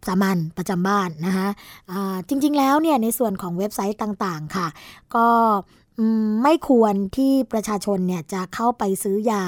[0.08, 1.48] สามัญประจำบ้านนะคะ
[1.92, 4.68] อ่าจริง ๆ แล้วเนี่ยในส่วนของเว็บไซต์ต่างๆ ค่ะ
[5.16, 5.28] ก็
[6.44, 9.44] ไม่ควรที่ประชาชนเนี่ยจะเข้าไปซื้อยา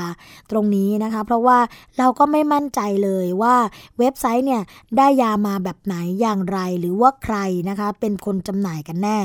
[0.52, 1.60] ตรงนี้นะคะ เพราะว่า
[1.98, 3.56] เราก็ไม่มั่นใจเลยว่า
[4.00, 4.62] เว็บไซต์เนี่ย
[4.98, 7.38] ได้ยามาแบบไหนอย่างไรหรือว่าใคร
[7.70, 9.18] นะคะ เป็นคนจำหน่ายกันแน่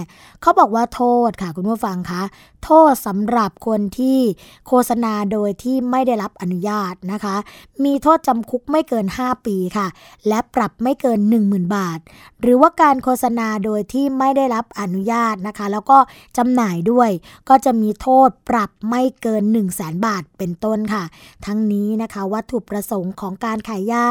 [0.43, 2.23] เขาบอกว่าโทษค่ะคุณผู้ฟังคะ
[2.65, 4.19] โทษสำหรับคนที่
[4.67, 7.37] โฆษณาโดยที่ไม่ได้รับอนุญาตนะคะ
[7.85, 9.87] มีโทษจำคุกไม่เกิน 5 ปีค่ะ
[10.29, 11.99] และปรับไม่เกิน 10,000 บาท
[12.41, 15.99] หรือว่าการโฆษณาโดยที่ไม่ได้รับอนุญาตนะคะ แล้วก็
[16.37, 17.11] จำหน่ายด้วย
[17.49, 21.05] ก็จะมีโทษปรับไม่เกิน 1 0 0 0 0แบาทเป็นต้นค่ะ
[21.47, 24.07] ทั้งนี้นะคะวัตถุประสงค์ของการขายยา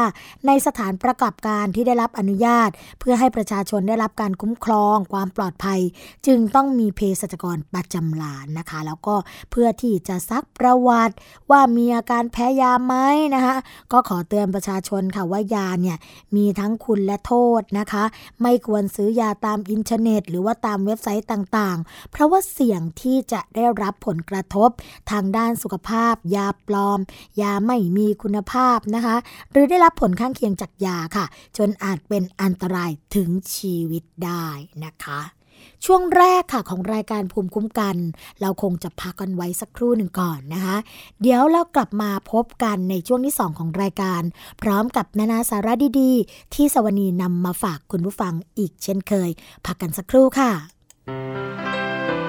[0.46, 5.80] ในสถานประกอบการที่ได้รับอนุญาต เพื่อให้ประชาชนได้รับการคุ้มครอง ความปลอดภัย
[6.26, 9.14] จึงต้องมีเภสัชกรประจำร้านนะคะ แล้วก็
[9.50, 11.14] เพื่อที่จะซักประวัติ
[11.50, 12.94] ว่ามีอาการแพ้ยาไหม
[13.34, 13.56] นะคะ
[13.92, 15.96] ก็ขอเตือนประชาชนค่ะว่ายาเนี่ย
[16.36, 18.04] มีทั้งคุณและโทษนะคะ
[18.42, 24.70] ไม่ควรซื้อยาตามอินเทอร์เน็ต หรือว่าตามเว็บไซต์ต่างๆ เพราะว่าเสี่ยงที่จะได้รับผลกระทบ
[25.10, 27.00] ทางด้านสุขภาพ ยาปลอม
[27.40, 29.16] ยาไม่มีคุณภาพนะคะ
[29.50, 34.46] หรือได้รับผลข้างเคียงจากยาค่ะ จนอาจเป็นอันตรายถึงชีวิตได้
[34.84, 35.37] นะคะ
[35.86, 37.96] ช่วงแรกค่ะของรายการภูมิคุ้มกัน
[38.40, 40.76] เราคงจะพักกันไว้สักครู่หนึ่งก่อนนะคะ
[41.22, 44.22] เดี๋ยวเรากลับมาพบกันในช่วงที่ 2 ของรายการ
[44.62, 49.30] พร้อมกับนานาสาระดีๆ ที่สวนีนำมาฝากคุณผู้ฟังอีกเช่นเคย
[49.66, 50.52] พักกันสักครู่ค่ะ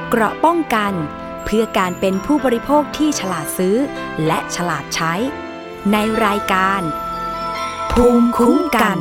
[0.10, 0.94] เกราะป้องกัน
[1.46, 3.76] เพื่อการเป็นผู้บริโภคที่ฉลาดซื้อ
[4.26, 5.14] และฉลาดใช้
[5.92, 6.82] ในรายการ
[7.92, 9.00] ภูมิคุ้มกัน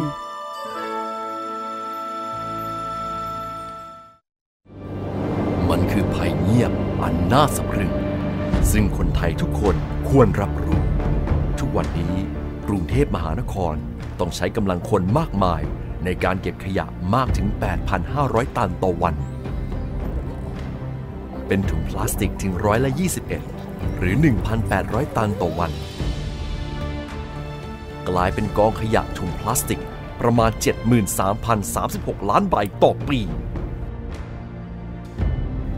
[5.78, 7.92] มันคือภัยเงียบอันน่าสะพรึง
[8.72, 9.76] ซึ่งคนไทยทุกคน
[10.08, 10.80] ควรรับรู้
[11.58, 12.14] ทุกวันนี้
[12.68, 13.74] กรุงเทพมหานคร
[14.20, 15.62] ต้องใช้กำลังคนมากมาย
[16.04, 17.46] ในการเก็บขยะมากถึง
[18.02, 19.14] 8,500 ตันต่อวัน
[21.46, 22.90] เป็นถุงพลาสติกถึงร้อยละ
[23.44, 24.14] 21 หรือ
[24.66, 25.72] 1,800 ตันต่อวัน
[28.08, 29.82] กลายเป็นกองขยะถุงพลาสติก
[30.20, 30.50] ประมาณ
[31.60, 33.20] 73,036 ล้านใบต่อปี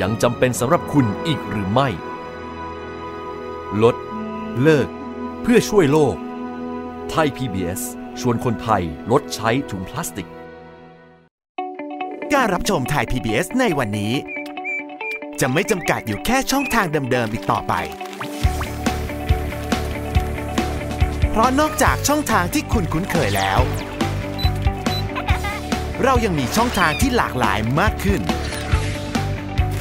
[0.00, 1.88] ยังจำเป็นสำหรับคุณอีกหรือไม่
[3.82, 3.96] ลด
[4.62, 4.88] เลิก
[5.42, 6.16] เพื่อช่วยโลก
[7.10, 7.80] ไทย PBS
[8.20, 10.28] ชวนคนไทยลดใช้ถุงพลาสติก
[12.34, 14.12] การรับชมไทย PBS ในวันนี้
[15.40, 17.72] จะไม่จำกัดอยู่แค่ช่องทางเดิมๆอีกต่อไป
[21.30, 23.60] เพราะนอกจากช่องทางที่คุณคุ้นเคยแล้ว
[26.04, 28.22] เรายังมีช่องทางที่หลากหลายมากขึ้น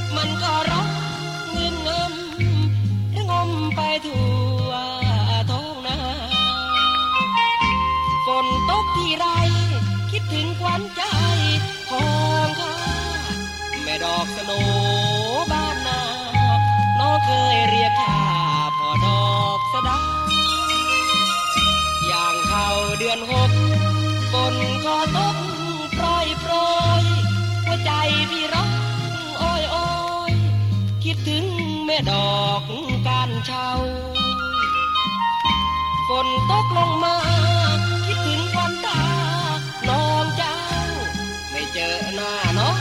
[0.00, 0.90] บมันก็ร้อง
[1.52, 2.14] เงินเงิม
[3.16, 4.24] ระงมไปทั่
[4.66, 4.70] ว
[5.50, 5.98] ท้องนา
[8.26, 9.26] ฝนตกที่ไร
[10.10, 11.02] คิดถึงควันใจ
[11.90, 12.04] ขอ
[12.44, 12.74] งข้า
[13.84, 14.50] แม่ดอกสโน
[15.52, 16.00] บ้านนา
[16.98, 18.18] น้องเคยเรียกข้า
[18.78, 20.00] พ่อดอกสดา
[22.06, 23.50] อย่างเข้าเดือนหก
[24.32, 25.36] ฝนก็ตก
[25.94, 26.52] โปรยโปร
[27.02, 27.04] ย
[27.64, 27.90] หัวใจ
[28.30, 28.79] พี่ร้อง
[31.12, 31.46] คิดถึง
[31.86, 32.62] แม่ดอก
[33.06, 33.68] การเช่า
[36.08, 37.16] ฝนตกลงมา
[38.06, 39.02] คิดถึงวันตา
[39.88, 40.56] น้องเจ้า
[41.50, 42.76] ไม่เจอหน้าน้อง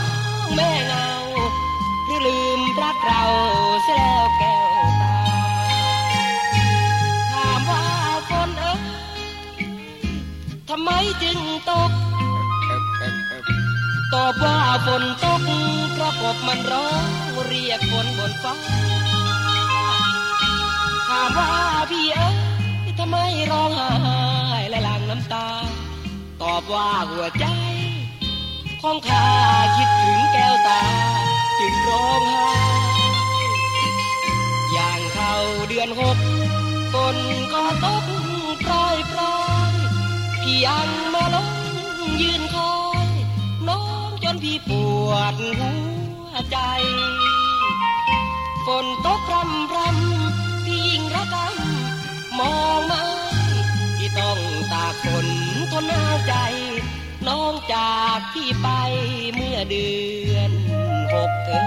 [0.55, 1.07] แม่เงา
[2.05, 3.23] หรือลืมรักเรา
[3.83, 5.15] เสียแล้วแก้วตา
[7.31, 7.83] ถามว่า
[8.29, 8.79] ฝนเอ้ย
[10.69, 10.89] ทำไม
[11.23, 11.39] จึง
[11.69, 11.91] ตก
[14.13, 15.41] ตอบว่าฝนตก
[15.93, 18.55] เพราะกบมันร้อง เรียกฝนบนฟ้า
[21.07, 21.51] ถามว่า
[21.91, 22.35] พี่เอ้ย
[22.99, 23.17] ทำไม
[23.51, 23.89] ร้องไห้
[24.69, 25.47] และหลั่งน้ำตา
[26.41, 27.45] ตอบว่าหัวใจ
[28.81, 29.27] ของข้า
[29.77, 30.81] คิดถึงแก้วตา
[31.59, 32.49] จึงร้องไห้
[34.73, 35.35] อย่างเข้า
[35.67, 36.17] เดือนหก
[36.93, 37.17] ฝน
[37.53, 38.05] ก็ตก
[38.61, 39.21] โปรยโปร
[39.71, 39.73] ย
[40.41, 41.49] พี่ยังมาลง
[42.21, 42.73] ยืนคอ
[43.05, 43.07] ย
[43.67, 44.71] น้องจนพี่ป
[45.07, 45.98] วดหัว
[46.51, 46.57] ใจ
[48.65, 53.03] ฝนตกพรำพรำพี่ยิ่งระกำมองมา
[53.97, 54.39] ที่ต้อง
[54.71, 55.27] ตากฝน
[55.71, 56.33] ทนหนาวใจ
[57.27, 58.67] น้องจากพี่ไป
[59.33, 59.89] เมื่อเดื
[60.33, 60.51] อน
[61.13, 61.63] หกเอ่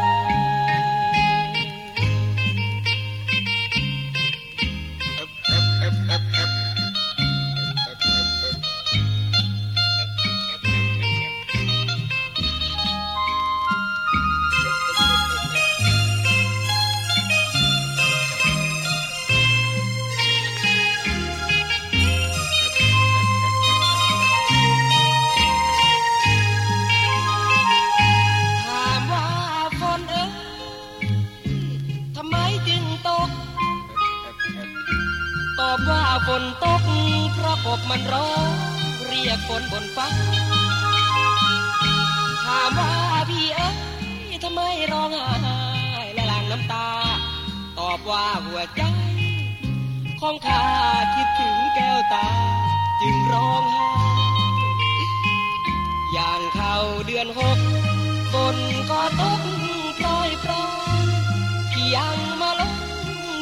[37.91, 38.49] มันร้อง
[39.07, 40.09] เรียกฝนบนฟ้า
[42.45, 42.93] ถามว่า
[43.31, 44.61] พี่เอ้ยทำไม
[44.93, 45.59] ร้องไห้
[46.15, 46.89] และหลั่งน้ำตา
[47.79, 48.83] ตอบว่าหัวใจ
[50.21, 50.65] ของข้า
[51.15, 52.29] คิดถึงแก้วตา
[53.01, 53.91] จึงร้องไห้
[56.13, 57.59] อย่างเข้าเดือนหก
[58.33, 58.57] ฝน
[58.91, 59.41] ก็ตก
[59.97, 60.53] โปรยโปร
[61.07, 61.09] ย
[61.73, 62.75] พี่ยังมาลง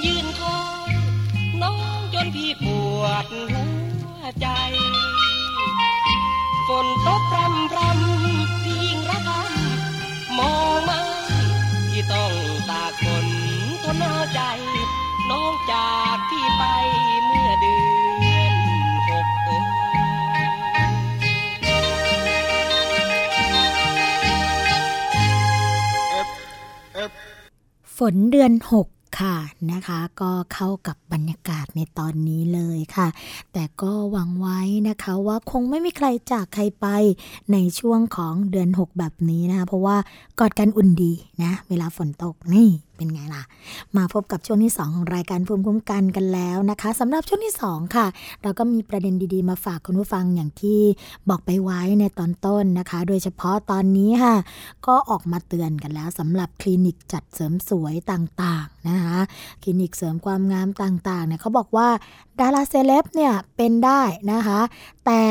[0.05, 0.93] ยืนคอย
[1.63, 2.67] น้องจนพี่ป
[3.01, 3.80] วดหัว
[4.39, 4.47] ใจ
[6.69, 11.01] ฝนตกพรำพรำพี่ยิ่งระกำมองมา
[11.91, 12.33] พี่ต้อง
[12.71, 13.27] ตากฝน
[13.85, 14.41] ทนหนาใจ
[15.31, 16.63] น้องจากพี่ไป
[17.25, 17.75] เมื่อเดื
[18.37, 18.55] อน
[19.09, 27.11] หกเอ่ย
[27.97, 29.37] ฝนเดือน6 ค่ะ
[29.73, 33.09] นะคะก็เข้ากับบรรยากาศในตอนนี้เลยค่ะ
[33.53, 36.87] แต่ก็หวังไว้นะคะว่าคงไม่มีใครจากใครไป
[37.53, 39.97] ในช่วงของเดือน 6 แบบนี้นะคะเพราะว่า
[40.39, 42.69] กอดกันอุ่นดีนะ เวลาฝนตกนี่
[43.01, 43.43] เป็นไงล่ะ
[43.97, 48.07] มาพบกับช่วงที่ 2 ของรายการภูมิคุ้มกันกันแล้วนะคะสำหรับช่วงที่ 2 ค่ะ
[48.43, 50.81] เราก็มีประเด็นดีๆ มาฝากคุณผู้ฟังอย่างที่
[51.29, 54.37] บอกไปไว้ในตอนต้นนะคะ โดยเฉพาะตอนนี้ค่ะ
[54.87, 59.19] ก็ออกมาเตือนกันแล้วสำหรับคลินิกจัดเสริมสวยต่างๆนะคะ
[59.63, 61.89] คลินิกเสริมความงามต่างๆเนี่ยเขาบอกว่า
[62.41, 64.03] ดาราเซเลบเนี่ยเป็นได้
[64.33, 64.61] นะคะ
[65.07, 65.23] แต่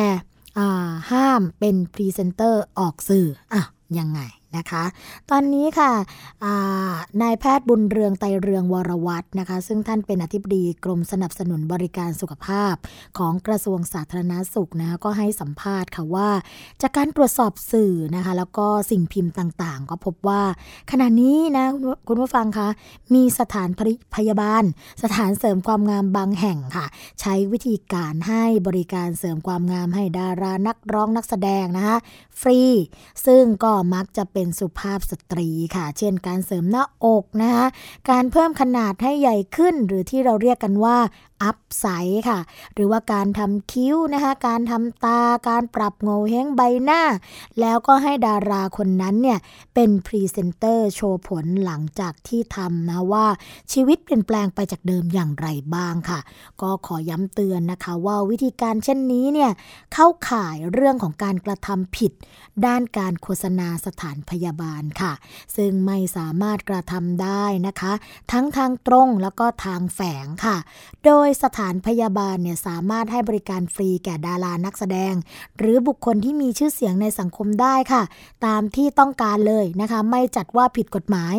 [1.12, 3.64] ห้ามเป็นพรีเซนเตอร์ออกสื่ออะ
[4.00, 4.22] ยังไง
[4.58, 4.84] นะคะ
[5.32, 5.92] ตอนนี้ค่ะ
[7.22, 12.76] นายแพทย์บุญเรืองไตเรืองวรวัตรนะคะ ซึ่งท่านเป็นอธิบดีกรมสนับสนุนบริการสุขภาพ
[13.18, 16.30] ของกระทรวงสาธารณสุขนะคะก็ให้สัมภาษณ์ค่ะว่า
[16.82, 20.42] จากการตรวจสอบสื่อนะคะ แล้วก็สิ่งพิมพ์ต่างๆ ก็พบว่า
[20.92, 21.66] ขณะนี้นะ
[22.08, 22.70] คุณผู้ฟังคะ
[23.14, 23.70] มีสถาน
[24.16, 24.64] พยาบาล
[25.04, 26.86] สถานเสริมความงามบางแห่งค่ะ
[27.22, 31.98] ใช้วิธีการให้บริการเสริมความงามให้ดารานักร้องนักแสดงนะคะ
[32.42, 32.60] ฟรี
[33.26, 37.66] ซึ่งก็มักจะเป็นเป็นสุภาพสตรีค่ะ เช่นการเสริมหน้าอกนะคะ
[38.10, 40.98] การเพิ่มขนาดให้ใหญ่ขึ้น หรือที่เราเรียกกันว่า
[41.44, 42.40] upsize ค่ะ
[42.74, 47.02] หรือว่าการทำคิ้วนะคะ การทำตา การปรับโหงวเฮ้งใบหน้า
[47.60, 49.40] แล้วก็ให้ดาราคนนั้นเนี่ย
[49.74, 53.26] เป็นพรีเซนเตอร์โชว์ผลหลังจากที่ทำนะว่า
[53.74, 56.20] ชีวิตเปลี่ยนแปลงไปจากเดิมอย่างไรบ้างค่ะ
[56.62, 59.52] ก็ขอย้ำเตือนนะคะว่าวิธีการเช่นนี้เนี่ย
[59.94, 62.12] เข้าข่ายเรื่องของการกระทำผิด
[62.66, 65.14] ด้านการโฆษณาสถานพยาบาลค่ะ
[65.56, 67.94] ซึ่งไม่สามารถกระทำได้นะคะ
[68.32, 70.58] ทั้งทางตรงแล้วก็ทางแฝงค่ะ
[71.06, 75.14] โดยสถานพยาบาลเนี่ยสามารถให้บริการฟรีแก่ดารานักแสดง
[75.58, 78.04] หรือบุคคลที่มีชื่อเสียงในสังคมได้ค่ะ
[78.46, 81.36] ตามที่ต้องการเลยนะคะ ไม่จัดว่าผิดกฎหมาย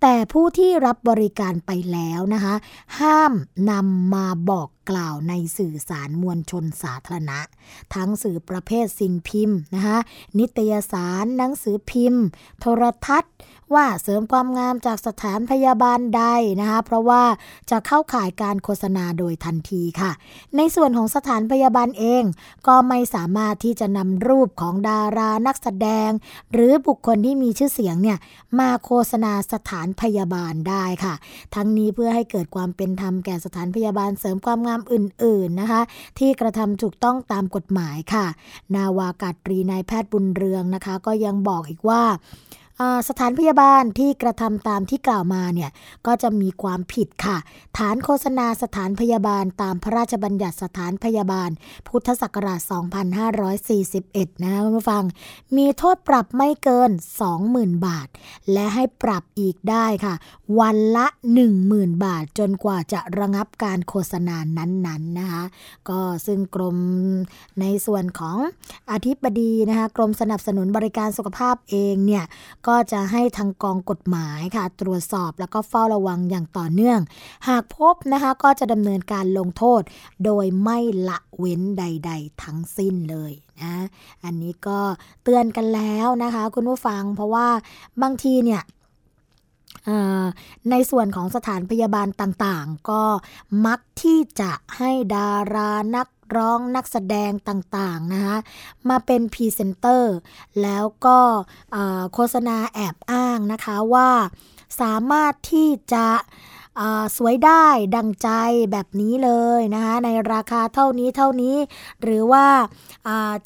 [0.00, 2.54] แต่ผู้ที่รับบริการไปแล้วนะคะ
[2.98, 3.32] ห้าม
[3.70, 7.40] นำมาบอกกล่าวในสื่อสารมวลชนสาธารณะ
[7.94, 9.98] ทั้งสื่อประเภทสิ่งพิมพ์นะคะ
[10.38, 12.24] นิตยสาร หนังสือพิมพ์
[12.60, 13.32] โทรทัศน์
[13.74, 16.24] ว่าเสริมความงามจากสถานพยาบาลใด
[16.60, 17.22] นะคะเพราะว่า
[17.70, 20.12] จะเข้าข่ายการโฆษณาโดยทันทีค่ะ
[20.56, 22.22] ในส่วนของสถานพยาบาลเอง
[22.66, 26.10] ก็ไม่สามารถที่จะนำรูปของดารานักแสดง
[26.52, 28.18] หรือบุคคลที่มีชื่อเสียงเนี่ย
[28.58, 31.14] มาโฆษณาสถานพยาบาลได้ค่ะ
[31.54, 35.80] ทั้งนี้เพื่อให้เกิดความเป็นธรรมแก่สถานพยาบาลเสริมความงามอื่น ๆนะคะ
[36.18, 38.26] ที่กระทำถูกต้องตามกฎหมายค่ะ
[38.74, 42.02] นาวากาตรีนายแพทย์บุญเรืองนะคะ ก็ยังบอกอีกว่า
[43.08, 45.70] สถานพยาบาลที่กระทำตามที่กล่าวมาเนี่ย
[46.06, 47.36] ก็จะมีความผิดค่ะ
[47.78, 51.50] ฐานโฆษณาสถานพยาบาลตามพระราชบัญญัติสถานพยาบาล
[51.88, 52.60] พุทธศักราช
[53.70, 55.04] 2541 นะคุณผู้ฟัง
[55.56, 56.90] มีโทษปรับไม่เกิน
[57.38, 58.08] 20,000 บาท
[58.52, 60.14] และให้ปรับอีกได้ค่ะ
[60.60, 61.06] วันละ
[61.54, 65.44] 10,000 บาท จนกว่าจะระงับการโฆษณานั้นๆนนนะคะ
[65.88, 66.76] ก็ซึ่งกรม
[67.60, 68.36] ในส่วนของ
[68.92, 72.24] อธิบดีนะคะกรมสนับสนุนบริการสุขภาพเองเนี่ย
[72.68, 77.00] ก็จะให้ทางกองกฎหมายค่ะ ตรวจสอบแล้วก็เฝ้าระวังอย่างต่อเนื่อง
[77.48, 79.82] หากพบนะคะก็จะดำเนินการลงโทษ
[80.24, 83.74] โดยไม่ละเว้นใด ๆ ทั้งสิ้นเลยนะ
[84.24, 84.78] อันนี้ก็
[85.24, 87.48] เตือนกันแล้วนะคะ คุณผู้ฟังเพราะว่า
[88.02, 88.62] บางทีเนี่ย
[90.70, 93.02] ในส่วนของสถานพยาบาลต่างๆ ก็
[93.66, 98.36] มักที่จะให้ดารานัก ร้องนักแสดงต่างๆนะคะ
[98.88, 100.14] มาเป็นพรีเซนเตอร์
[100.62, 101.18] แล้วก็
[102.14, 104.10] โฆษณาแอบอ้างนะคะว่า
[104.80, 106.06] สามารถที่จะ
[107.16, 107.66] สวยได้
[107.96, 108.28] ดังใจ
[108.72, 111.56] แบบนี้เลยนะคะในราคาเท่านี้เท่านี้
[112.02, 112.46] หรือว่า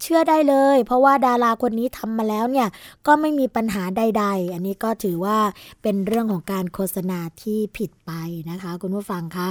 [0.00, 2.68] เชื่อได้เลย เพราะว่าดาราคนนี้ทำมาแล้วเนี่ย
[3.06, 5.38] ก็ไม่มีปัญหาใด ๆ อันนี้ก็ถือว่า
[5.82, 8.12] เป็นเรื่องของการโฆษณาที่ผิดไป
[8.50, 9.50] นะคะ คุณผู้ฟังคะ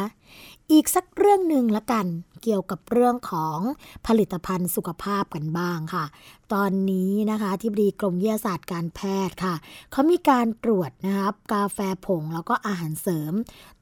[0.72, 2.06] อีกสักเรื่องหนึ่งละกัน
[2.44, 3.60] เกี่ยวกับเรื่องของ
[4.08, 6.06] ผลิตภัณฑ์สุขภาพกันบ้างค่ะ
[6.54, 9.56] ตอนนี้นะคะที่บดีกรมวิทยาศาสตร์การแพทย์ค่ะ
[9.92, 13.34] เขามีการตรวจนะครับกาแฟผงแล้วก็อาหารเสริม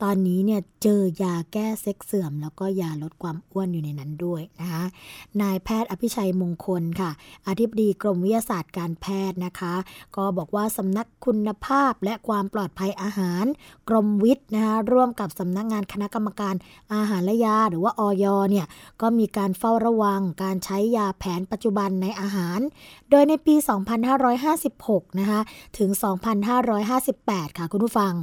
[0.04, 4.84] ตอนนี้เนี่ยเจอยาแก้เซ็กเสื่อม แล้วก็ยาลดความอ้วนอยู่ในนั้นด้วยนะคะ
[5.42, 7.12] นายแพทย์อภิชัยมงคลค่ะ
[7.48, 9.74] อธิบดีกรมวิทยาศาสตร์การแพทย์นะคะ
[10.16, 13.46] ก็บอกว่าสำนักคุณภาพและความปลอดภัยอาหาร
[13.90, 16.56] กรมวิทย์นะคะร่วมกับสำนักงานคณะกรรมการ
[16.94, 18.66] อาหารและยาหรือว่าออยเนี่ย
[19.02, 22.60] ก็มีการเฝ้าระวังการใช้ยาแผนปัจจุบันในอาหาร
[23.10, 23.56] โดยในปี
[24.38, 25.40] 2556 นะคะ
[25.78, 25.90] ถึง
[26.74, 28.14] 2558 ค่ะคุณผู้ฟัง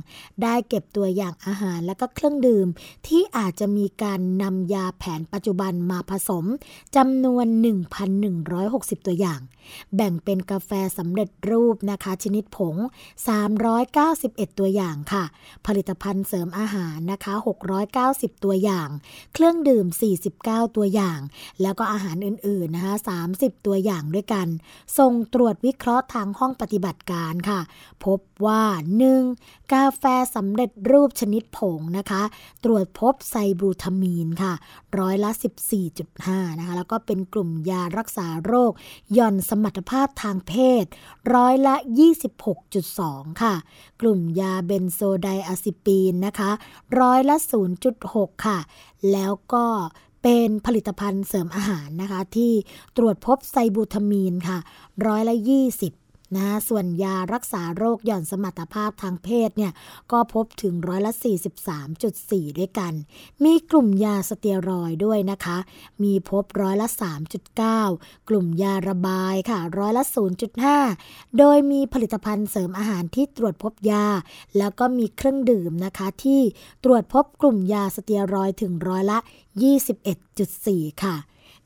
[0.42, 2.66] ได้เก็บตัวอย่างอาหารและก็เครื่องดื่ม
[3.06, 6.44] ที่อาจจะมีการนำยาแผนปัจจุบันมาผสม
[6.96, 7.46] จำนวน
[8.26, 9.40] 1,160 ตัวอย่าง
[9.96, 12.76] แบ่งเป็นกาแฟสำเร็จรูปนะคะ ชนิดผง
[13.82, 15.24] 391 ตัวอย่างค่ะ
[15.66, 17.34] ผลิตภัณฑ์เสริมอาหารนะคะ
[17.92, 18.88] 90 ตัวอย่าง
[19.34, 19.86] เครื่องดื่ม
[20.30, 21.20] 49 ตัวอย่าง
[21.62, 22.94] แล้วก็อาหารอื่นๆนะคะ
[23.30, 24.46] 30 ตัวอย่างด้วยกัน
[24.98, 27.60] ส่งตรวจวิเคราะห์ทางห้องปฏิบัติการค่ะ
[28.04, 28.62] พบว่า
[29.20, 29.61] 1.
[29.72, 30.04] กาแฟ
[30.36, 32.22] สำเร็จรูปชนิดผงนะคะ
[32.64, 34.52] ตรวจพบไซบรูทามีนค่ะ
[34.98, 35.30] ร้อยละ
[35.94, 38.72] 14.5 นะคะ แล้วก็เป็นกลุ่มยารักษาโรค
[39.16, 40.52] ย่อนสมรรถภาพทางเพ
[40.82, 40.84] ศ
[41.34, 41.74] ร้อยละ
[42.58, 43.54] 26.2 ค่ะ
[44.00, 46.50] กลุ่มยาเบนโซไดอะซิปีนนะคะ
[47.00, 47.36] ร้อยละ
[47.90, 48.58] 0.6 ค่ะ
[49.12, 49.66] แล้วก็
[50.22, 52.52] เป็นผลิตภัณฑ์เสริมอาหารนะคะ ที่
[52.96, 54.58] ตรวจพบไซบูทามีนค่ะ
[55.06, 55.34] ร้อยละ
[55.76, 56.01] 20
[56.36, 59.72] นะส่วนยารักษาโรคหย่อนสมรรถภาพทางเพศเนี่ย
[60.12, 61.12] ก็พบถึงร้อยละ
[61.84, 62.92] 43.4 ด้วยกัน
[63.44, 65.58] มีกลุ่มยาสเตียรอยด้วยนะคะ
[66.02, 66.88] มีพบร้อยละ
[67.58, 70.04] 3.9 กลุ่มยาระบายค่ะร้อยละ
[70.70, 74.06] 0.5 โดยมีผลิตภัณฑ์เสริมอาหารที่ตรวจพบยา
[74.58, 76.40] แล้วก็มีเครื่องดื่มนะคะที่
[76.84, 79.18] ตรวจพบกลุ่มยาสเตียรอยถึงร้อยละ
[80.30, 81.16] 21.4 ค่ะ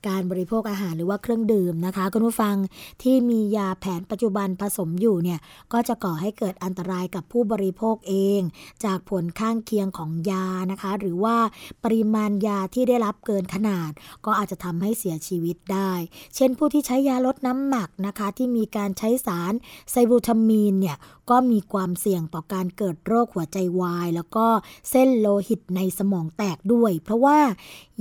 [0.09, 2.57] การบริโภคอาหารหรือว่าเครื่องดื่มนะคะคุณผู้ฟัง
[3.02, 5.40] ที่มียาแผนปัจจุบันผสมอยู่เนี่ย
[5.72, 8.40] ก็จะก่อให้เกิดอันตรายกับผู้บริโภคเอง
[8.84, 11.36] จากผลข้างเคียงของยานะคะ หรือว่า
[11.84, 13.90] ปริมาณยาที่ได้รับเกินขนาด
[14.24, 15.92] ก็อาจจะทำให้เสียชีวิตได้
[16.36, 19.52] เช่นผู้ที่ใช้ยาลดน้ำหนักนะคะ ที่มีการใช้สาร
[19.90, 20.96] ไซบูทามีนเนี่ย
[21.30, 24.46] ก็มีความเสี่ยงต่อการเกิดโรคหัวใจวาย แล้วก็
[24.90, 27.38] เส้นโลหิตในสมองแตกด้วย เพราะว่า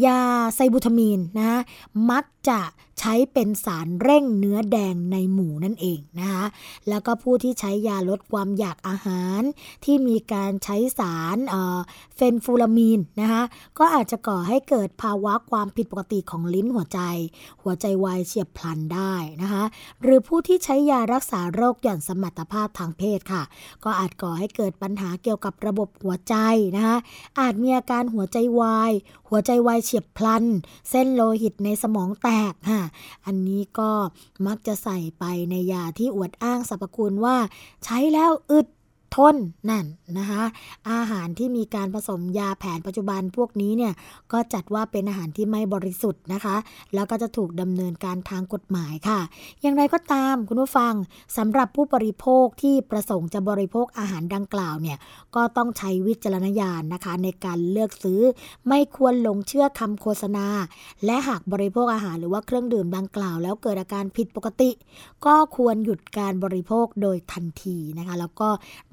[0.05, 0.19] ยา
[0.55, 1.59] ไซบูทามีนนะ
[2.09, 2.61] มักจะ
[2.99, 6.45] ใช้เป็นสารเร่งเนื้อแดงในหมูนั่นเองนะคะ
[6.89, 9.41] แล้วก็ผู้ที่ใช้ยาลดความอยากอาหาร
[9.83, 11.37] ที่มีการใช้สาร
[12.15, 13.43] เฟนฟูลามีนนะคะ
[13.79, 16.99] ก็อาจจะก่อให้เกิดภาวะความผิดปกติของลิ้นหัวใจ
[17.61, 19.63] หัวใจวายเฉียบพลันได้นะคะ
[20.01, 23.43] หรือผู้ที่ใช้ยารักษาโรคหย่อนสมรรถภาพทางเพศค่ะ
[23.83, 26.35] ก็อาจก่อให้เกิดปัญหาเกี่ยวกับระบบหัวใจ
[26.75, 26.97] นะคะ
[27.39, 28.91] อาจมีอาการหัวใจวาย
[29.29, 30.43] หัวใจวายเฉียบพลัน
[30.89, 32.81] เส้นโลหิตในสมองแตกค่ะ
[33.25, 33.91] อันนี้ก็
[34.47, 37.37] มักจะใส่ไปในยาที่อวดอ้างสรรพคุณว่า
[37.83, 38.67] ใช้แล้วอึด
[39.15, 39.35] ทน
[39.69, 39.85] นั่น
[40.17, 40.43] นะคะ
[40.91, 43.93] อาหารที่มีการผสมยาแผนปัจจุบันพวกนี้เนี่ย
[44.31, 46.55] ก็จัดว่าเป็นอาหารที่ไม่บริสุทธิ์นะคะ
[46.93, 49.19] แล้วก็จะถูกดำเนินการทางกฎหมายค่ะ
[49.61, 50.93] อย่างไรก็ตามคุณผู้ฟัง
[51.37, 54.97] สำหรับผู้บริโภคที่ประสงค์จะบริโภคอาหารดังกล่าวเนี่ย
[55.35, 58.21] ก็ต้องใช้วิจารณญาณนะคะ ในการเลือกซื้อ
[58.67, 60.47] ไม่ควรหลงเชื่อคำโฆษณา
[61.05, 64.69] และหากบริโภคอาหารหรือว่าเครื่องดื่มดังกล่าว แล้วเกิดอาการผิดปกติ
[65.25, 68.49] ก็ควรหยุดการบริโภคโดยทันทีนะคะ แล้วก็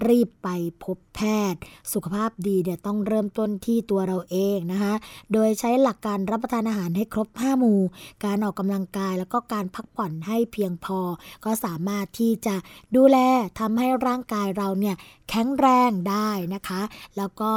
[0.08, 0.48] รีีบไป
[0.82, 1.20] พบแพ
[1.52, 1.60] ทย์
[1.92, 4.94] สุขภาพดีเดี๋ยวต้องเริ่มต้นที่ตัวเราเองนะคะ
[5.32, 7.80] โดยใช้หลักการรับประทานอาหารให้ครบ5หมู่
[8.24, 10.98] การออกกำลังกายแล้วก็การพักผ่อนให้เพียงพอ
[11.44, 12.54] ก็สามารถที่จะ
[12.96, 13.18] ดูแล
[13.58, 14.96] ทำให้ร่างกายเราเนี่ย
[15.30, 16.82] แข็งแรงได้นะคะ
[17.16, 17.52] แล้วก็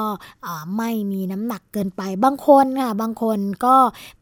[0.77, 3.75] ไม่มีน้ำหนักเกินไป บางคนค่ะ บางคนก็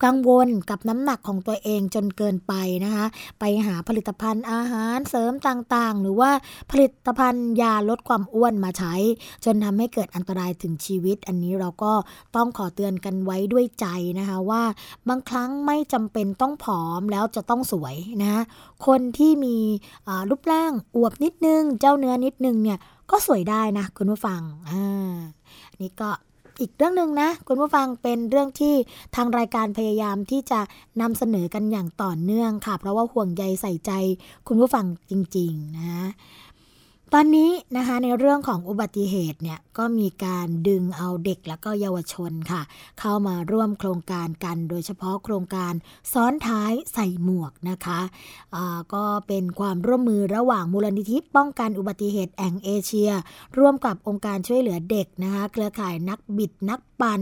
[0.03, 2.53] กังวลกับน้ำหนักของตัวเองจนเกินไป
[2.85, 3.05] นะคะ
[3.39, 6.31] ไปหาผลิตภัณฑ์อาหารเสริมต่างๆ หรือว่า
[6.71, 8.93] ผลิตภัณฑ์ยาลดความอ้วนมาใช้
[9.45, 11.93] จนทำให้เกิดอันตรายถึงชีวิต อันนี้เราก็
[12.35, 13.87] ต้องขอเตือนกันไว้ด้วยใจ
[14.19, 14.63] นะคะว่า
[15.09, 18.43] บางครั้งไม่จำเป็นต้องผอมแล้วจะต้องสวยนะ
[18.87, 19.57] คนที่มี
[20.29, 22.79] รูปร่างอวบนิดนึง เจ้าเนื้อนิดนึงเนี่ย
[23.11, 25.17] ก็สวยได้นะคุณผู้ฟังอ่า
[25.81, 26.09] นี่ก็
[26.61, 28.75] อีกเรื่องหนึ่งนะ คุณผู้ฟังเป็นเรื่องที่
[29.15, 30.59] ทางรายการพยายามที่จะ
[31.01, 33.91] นำเสนอกันอย่างต่อเนื่องค่ะ เพราะว่าห่วงใยใส่ใจ
[34.47, 36.07] คุณผู้ฟังจริง ๆ นะ
[37.15, 42.61] ตอนนี้นะคะในเรื่องของอุบัติเหตุเนี่ยก็มีการดึงเอาเด็กแล้วก็เยาวชนค่ะ
[42.99, 45.73] เข้ามาร่วมโครงการกันโดยเฉพาะโครงการ
[46.13, 53.11] ซ้อนท้ายใส่หมวกนะคะะก็เป็นความร่วมมือระหว่างมูลนิธิป้องกันอุบัติเหตุแห่งเอเชีย
[53.57, 57.21] ร่วมกับองค์การช่วยเหลือเด็กนะคะเครือข่ายนักบิดนักปัน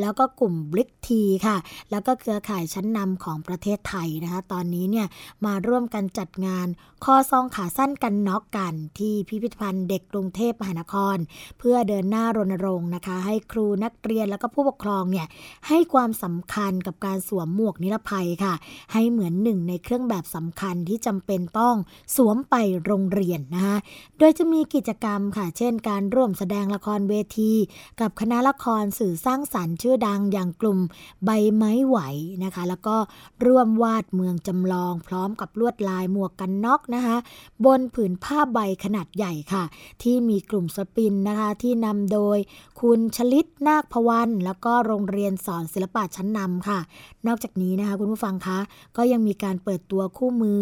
[0.00, 1.56] แล้วก็กลุ่มบลิกทีค่ะ
[1.90, 5.06] แล้วก็เครือข่ายชั้นนำของประเทศไทยนะคะ ตอนนี้เนี่ย
[5.44, 6.66] มาร่วมกันจัดงาน
[7.04, 11.16] ข้อซองขาสั้นกันน็อกกันที่พิพิธภัณฑ์เด็กกรุงเทพมหานคร
[11.58, 15.26] เพื่อเดินหน้ารณรงค์นะคะ ให้ครูนักเรียนแล้วก็ผู้ปกครองเนี่ย
[15.68, 18.54] ให้ความสำคัญกับการสวมหมวกนิรภัยค่ะ
[18.92, 21.76] ให้เหมือนหนึ่งในเครื่องแบบสำคัญที่จำเป็นต้อง
[22.16, 22.54] สวมไป
[22.84, 23.76] โรงเรียนนะคะ
[24.18, 27.52] โดยจะมีกิจกรรมค่ะ เช่น การร่วมแสดงละครเวที
[28.00, 30.78] กับคณะละครสื่อสร้างสรรค์ชื่อดังอย่างกลุ่ม
[31.24, 31.98] ใบไม้ไหว
[32.44, 32.96] นะคะ แล้วก็
[33.44, 37.16] ร่วมวาดเมืองจำลอง พร้อมกับลวดลายหมวกกันน็อกนะคะ
[37.64, 39.64] บนผืนผ้าใบขนาดใหญ่ค่ะ
[40.02, 42.38] ที่มีกลุ่มสปินนะคะที่นำโดย
[42.80, 46.78] คุณชลิตนาคพวัน แล้วก็โรงเรียนสอนศิลปะชั้นนำค่ะ
[47.26, 48.58] นอกจากนี้นะคะคุณผู้ฟังคะ
[48.96, 50.60] ก็ยังมีการเปิดตัวคู่มือ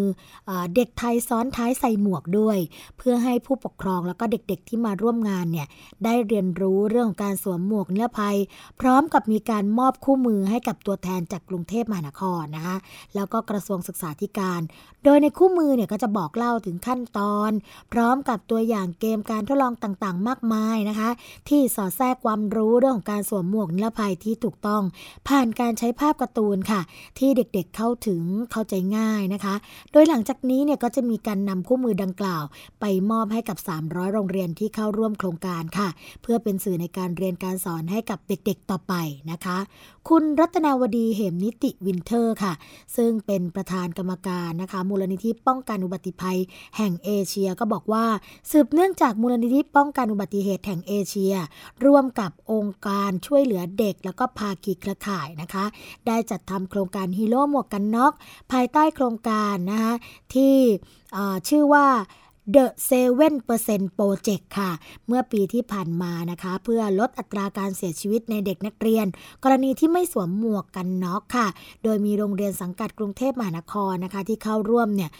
[0.49, 2.59] อเด็กไทยซ้อนท้ายใส่หมวกด้วย
[2.99, 5.66] เพื่อให้ผู้ปกครองแล้วก็เด็กๆที่มาร่วมงานเนี่ย
[6.05, 8.38] ได้เรียนรู้เรื่องการสวมหมวกนิรภัย
[8.80, 12.76] พร้อมกับมีการมอบคู่มือให้กับตัวแทนจากกรุงเทพมหานครนะคะ
[13.14, 14.61] แล้วก็กระทรวงศึกษาธิการ
[15.05, 17.51] โดยในคู่มือเนี่ยก็จะบอกเล่าถึงขั้นตอน
[17.93, 21.11] พร้อมกับตัวอย่างเกมการทดลองต่างๆ มากมายนะคะ
[21.49, 24.82] ที่สอดแทรกความรู้เรื่องของการสวมหมวกนิรภัยที่ถูกต้อง
[25.28, 26.80] ผ่านการใช้ภาพการ์ตูนค่ะ
[27.18, 28.22] ที่เด็กๆเข้าถึง
[28.53, 29.55] เข้าใจง่ายนะคะ
[29.93, 32.45] โดยหลังจากนี้เนี่ยก็จะมีการนำคู่มือดังกล่าว
[32.80, 35.89] ไปมอบให้กับ 300 โรงเรียนที่เข้าร่วมโครงการค่ะ
[36.22, 38.95] เพื่อเป็นสื่อในการเรียนการสอนให้กับเด็กๆต่อไป
[39.31, 39.59] นะคะ
[40.09, 42.53] คุณรัตนาวดีเหมนิติวินเทอร์ค่ะ
[42.97, 46.39] ซึ่งเป็นประธานกรรมการนะคะ มูลนิธิป้องกันอุบัติภัย
[46.76, 48.05] แห่งเอเชียก็บอกว่า
[48.51, 51.35] สืบเนื่องจากมูลนิธิป้องกันอุบัติเหตุแห่งเอเชีย
[51.85, 55.64] ร่วมกับองค์การช่วยเหลือเด็ก แล้วก็ภาคีเครือข่ายนะคะ
[56.07, 58.12] ได้จัดทำโครงการฮีโร่หมวกกันน็อก
[58.53, 59.95] ภายใต้โครงการนะคะ
[60.35, 60.55] ที่
[61.49, 61.87] ชื่อว่า
[62.55, 62.66] The
[63.16, 64.70] 7% Project ค่ะ
[65.07, 69.07] เมื่อปีที่ผ่านมานะคะ เพื่อลดอัตราการเสียชีวิตในเด็กนักเรียน
[69.44, 71.46] กรณีที่ไม่สวมหมวกกันน็อกค่ะ
[71.84, 75.11] โดยมีโรงเรียนสังกัดกรุงเทพมหานครนะคะ ที่เข้าร่วมเนี่ย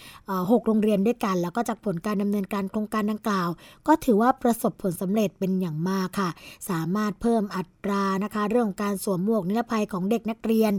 [0.51, 3.49] หกโรงเรียนด้วยกัน แล้วก็จากผลการดำเนินการโครงการดังกล่าว
[3.87, 6.31] ก็ถือว่าประสบผลสำเร็จเป็นอย่างมากค่ะ
[6.71, 10.73] สามารถเพิ่มอัตรานะคะ เรื่องของการสวมหมวกนิรภัยของเด็กนักเรียน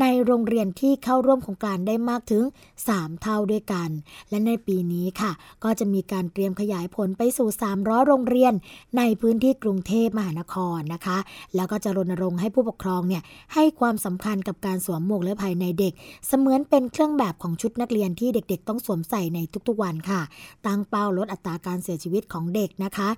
[0.00, 2.44] ในโรงเรียนที่เข้าร่วมโครงการได้มากถึง
[2.82, 3.90] 3 เท่าด้วยกัน
[4.30, 5.32] และในปีนี้ค่ะ
[5.64, 8.52] ก็จะมีมีการเตรียมขยายผลไปสู่ 300 โรงเรียน
[8.98, 11.18] ในพื้นที่กรุงเทพมหานครนะคะ
[11.56, 13.22] แล้วก็จะรณรงค์ให้ผู้ปกครองเนี่ย
[13.54, 15.92] ให้ความสำคัญกับการสวมหมวกนิรภัยในเด็ก
[16.26, 19.38] เสมือนเป็นเครื่องแบบของชุดนักเรียนที่เด็กๆ ต้องสวมใส่ใน
[19.68, 20.20] ทุกๆวันค่ะ
[20.66, 23.08] ตั้งเป้าลดอัตราการเสียชีวิตของเด็กนะคะ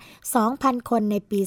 [0.40, 1.40] 2,000 คนในปี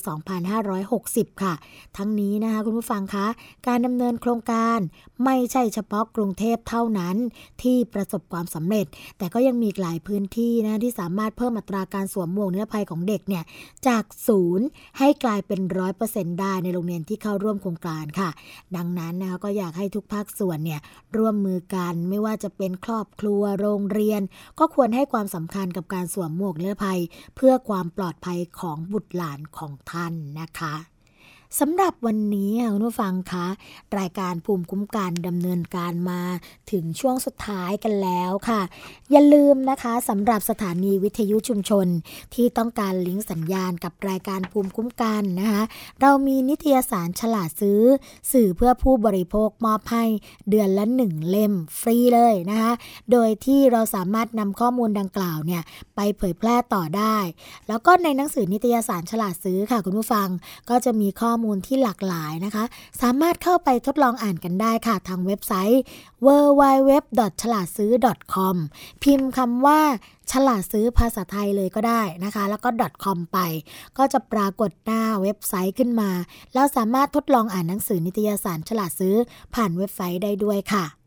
[0.68, 1.54] 2560 ค่ะ
[1.98, 3.28] ทั้งนี้นะคะคุณผู้ฟังคะ
[3.68, 4.80] การดำเนินโครงการ
[5.26, 7.16] ไม่ใช่เฉพาะกรุงเทพเท่านั้น
[7.62, 8.86] ที่ประสบความสำเร็จ
[9.18, 13.44] แต่ก็ยังมีหลายพื้นที่นะที่สามารถเพิ่มอัตราการสวมหมวกนิรภัยของเด็กเนี่ย
[13.88, 14.66] จากศูนย์
[15.00, 18.30] ให้กลายเป็นร้อยเปอร์เซ็นต์ได้ในโรงเรียนที่เข้าร่วมโครงการค่ะ
[18.76, 20.82] ดังนั้นนะคะก็อยากให้ทุกภาคส่วนเนี่ย
[21.18, 24.22] ร่วมมือกันไม่ว่าจะเป็นครอบครัวโรงเรียน
[24.60, 27.00] ก็ควรให้ความสำคัญกับการสวมหมวกนิรภัย
[27.36, 30.76] เพื่อความปลอดภัยของบุตรหลานของท่านนะคะ
[31.58, 33.48] สำหรับวันนี้คุณผู้ฟังคะ
[34.00, 36.22] รายการภูมิคุ้มกันดำเนินการมา
[36.72, 38.62] ถึงช่วงสุดท้ายกันแล้วค่ะ
[39.12, 41.88] อย่าลืมนะคะสำหรับสถานีวิทยุชุมชน
[42.34, 45.64] ที่ต้องการลิงก์สัญญาณกับรายการภูมิคุ้มกันนะคะ
[46.02, 47.82] เรามีนิตยสารฉลาดซื้อ
[48.32, 50.04] สื่อเพื่อผู้บริโภคมอบให้
[50.50, 52.72] เดือนละหนึ่งเล่มฟรีเลยนะคะ
[53.12, 55.62] โดยที่เราสามารถนำข้อมูลดังกล่าวเนี่ย
[55.96, 57.18] ไปเผยแพร่ต่อได้
[57.68, 60.28] แล้วก็ในหนังสือนิตยสารฉลาดซื้อค่ะคุณผู้ฟัง
[60.70, 62.64] ก็จะมีข้อมูลที่หลากหลายนะคะ
[63.02, 65.82] สามารถเข้าไปทดลองอ่านกันได้ค่ะ ทางเว็บไซต์
[66.26, 66.92] www.
[67.42, 67.92] ฉลาดซื้อ
[68.34, 68.56] .com
[69.04, 69.80] พิมพ์คำว่า
[70.32, 72.70] ฉลาดซื้อภาษาไทยเลยก็ได้นะคะ แล้วก็
[73.04, 73.40] .com ไป
[73.98, 76.12] ก็จะปรากฏหน้าเว็บไซต์ขึ้นมา
[76.54, 79.16] แล้วสามารถทดลองอ่านหนังสือนิตยสารฉลาดซื้อ
[79.56, 80.99] ผ่านเว็บไซต์ได้ด้วยค่ะ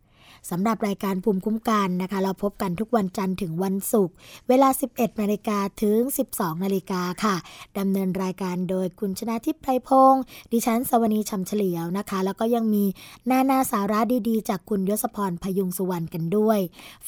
[0.51, 4.14] สำหรับรายการภูมิคุ้มกันนะคะ เราพบกันทุกวันจันทร์ถึงวันศุกร์
[4.49, 6.01] เวลา 11นาฬิกาถึง
[6.32, 7.36] 12นาฬิกาค่ะ
[7.78, 10.22] ดำเนินรายการโดยคุณชนะทิพย์ไพรพงศ์
[10.53, 12.84] ดิฉันสวนีชำเฉลียวนะคะ แล้วก็ยังมี
[13.30, 16.59] นานาสาระดีๆ จากคุณยศพรพยุงสุวรรณกันด้วย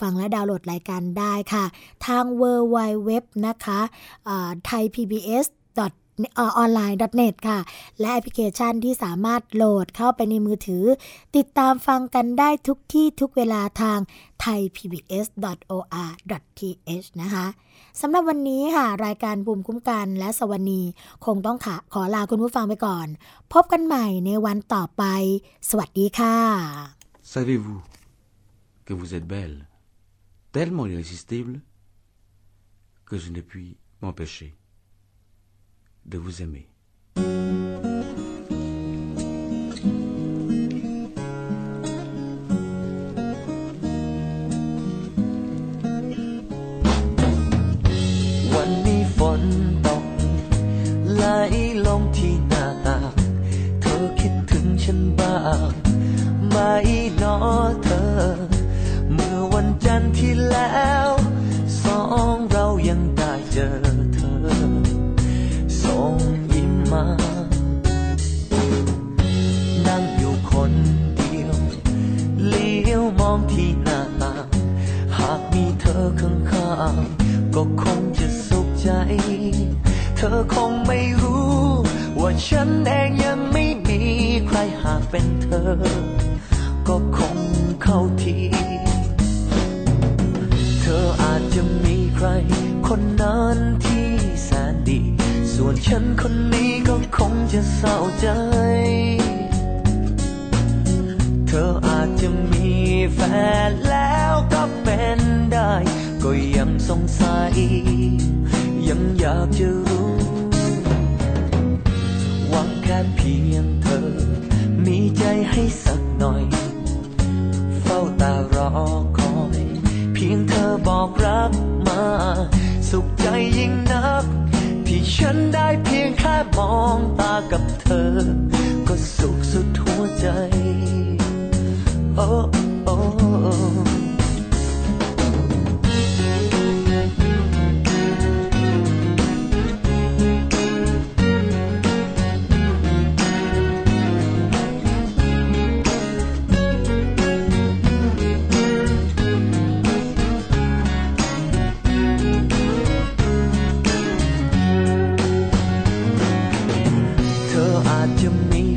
[0.01, 1.65] ฟังและดาวน์โหลดรายการได้ค่ะ
[2.07, 2.43] ทาง w
[2.75, 2.77] w
[3.09, 3.11] w
[3.47, 3.81] นะคะ
[4.67, 5.47] ไทย PBS
[6.39, 7.59] ออนไลน์ .net ค่ะ
[8.01, 10.85] และแอปพลิเคชันที่สามารถโหลดเข้าไปในมือถือ
[11.37, 13.99] ติดตามฟังกันได้ทุกที่ทุกเวลาทาง
[14.45, 17.47] thaipbs.or.th นะคะ
[18.01, 20.83] สำหรับวันนี้ค่ะ รายการภูมิคุ้มกันและสวนี
[21.25, 23.07] คงต้องขอขอลาคุณผู้ฟังไปก่อน
[23.53, 25.05] พบกันใหม่ในวันต่อไป
[25.71, 26.37] สวัสดีค่ะ
[27.35, 27.81] Savez-vous
[28.87, 29.59] que vous êtes belle,
[30.57, 31.55] tellement irrésistible,
[33.09, 33.69] que je ne puis
[34.03, 34.51] m'empêcher
[36.07, 36.69] de vous aimer.
[57.35, 57.84] วั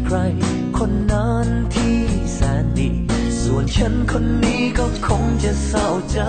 [0.09, 0.21] ใคร
[0.77, 1.99] คนนั้นที่
[2.33, 2.89] แสนดี
[3.41, 6.19] ส่วนฉันคนนี้ก็คงจะเศร้าใจ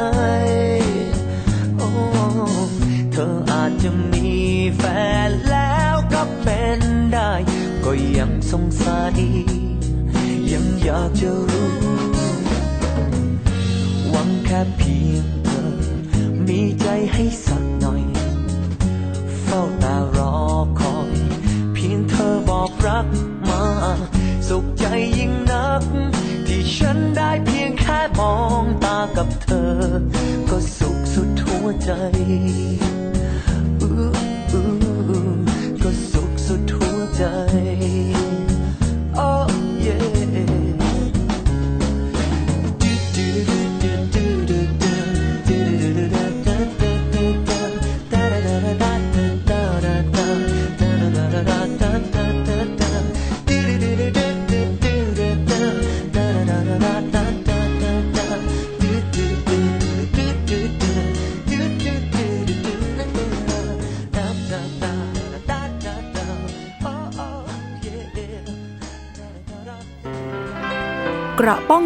[1.76, 1.88] โอ้
[3.12, 4.28] เธออาจจะมี
[4.76, 4.82] แฟ
[5.28, 6.80] นแล้วก็เป็น
[7.12, 7.32] ได้
[7.84, 9.16] ก็ยังสงสัย
[10.52, 11.72] ยังอยากจะรู้
[14.10, 15.68] หวังแค่เพียงเธอ
[16.46, 17.24] มีใจให้
[24.49, 24.84] สุขใจ
[25.18, 25.84] ยิ่งนัก
[26.46, 29.72] ที่ฉันได้เพียงแค่มองตากับเธอ
[30.51, 31.90] ก็สุขสุดหัวใจ
[33.80, 33.92] อู้
[34.53, 34.66] อู้
[35.82, 37.22] ก็สุขสุดหัวใจ
[39.28, 39.49] oh
[39.86, 40.17] yeah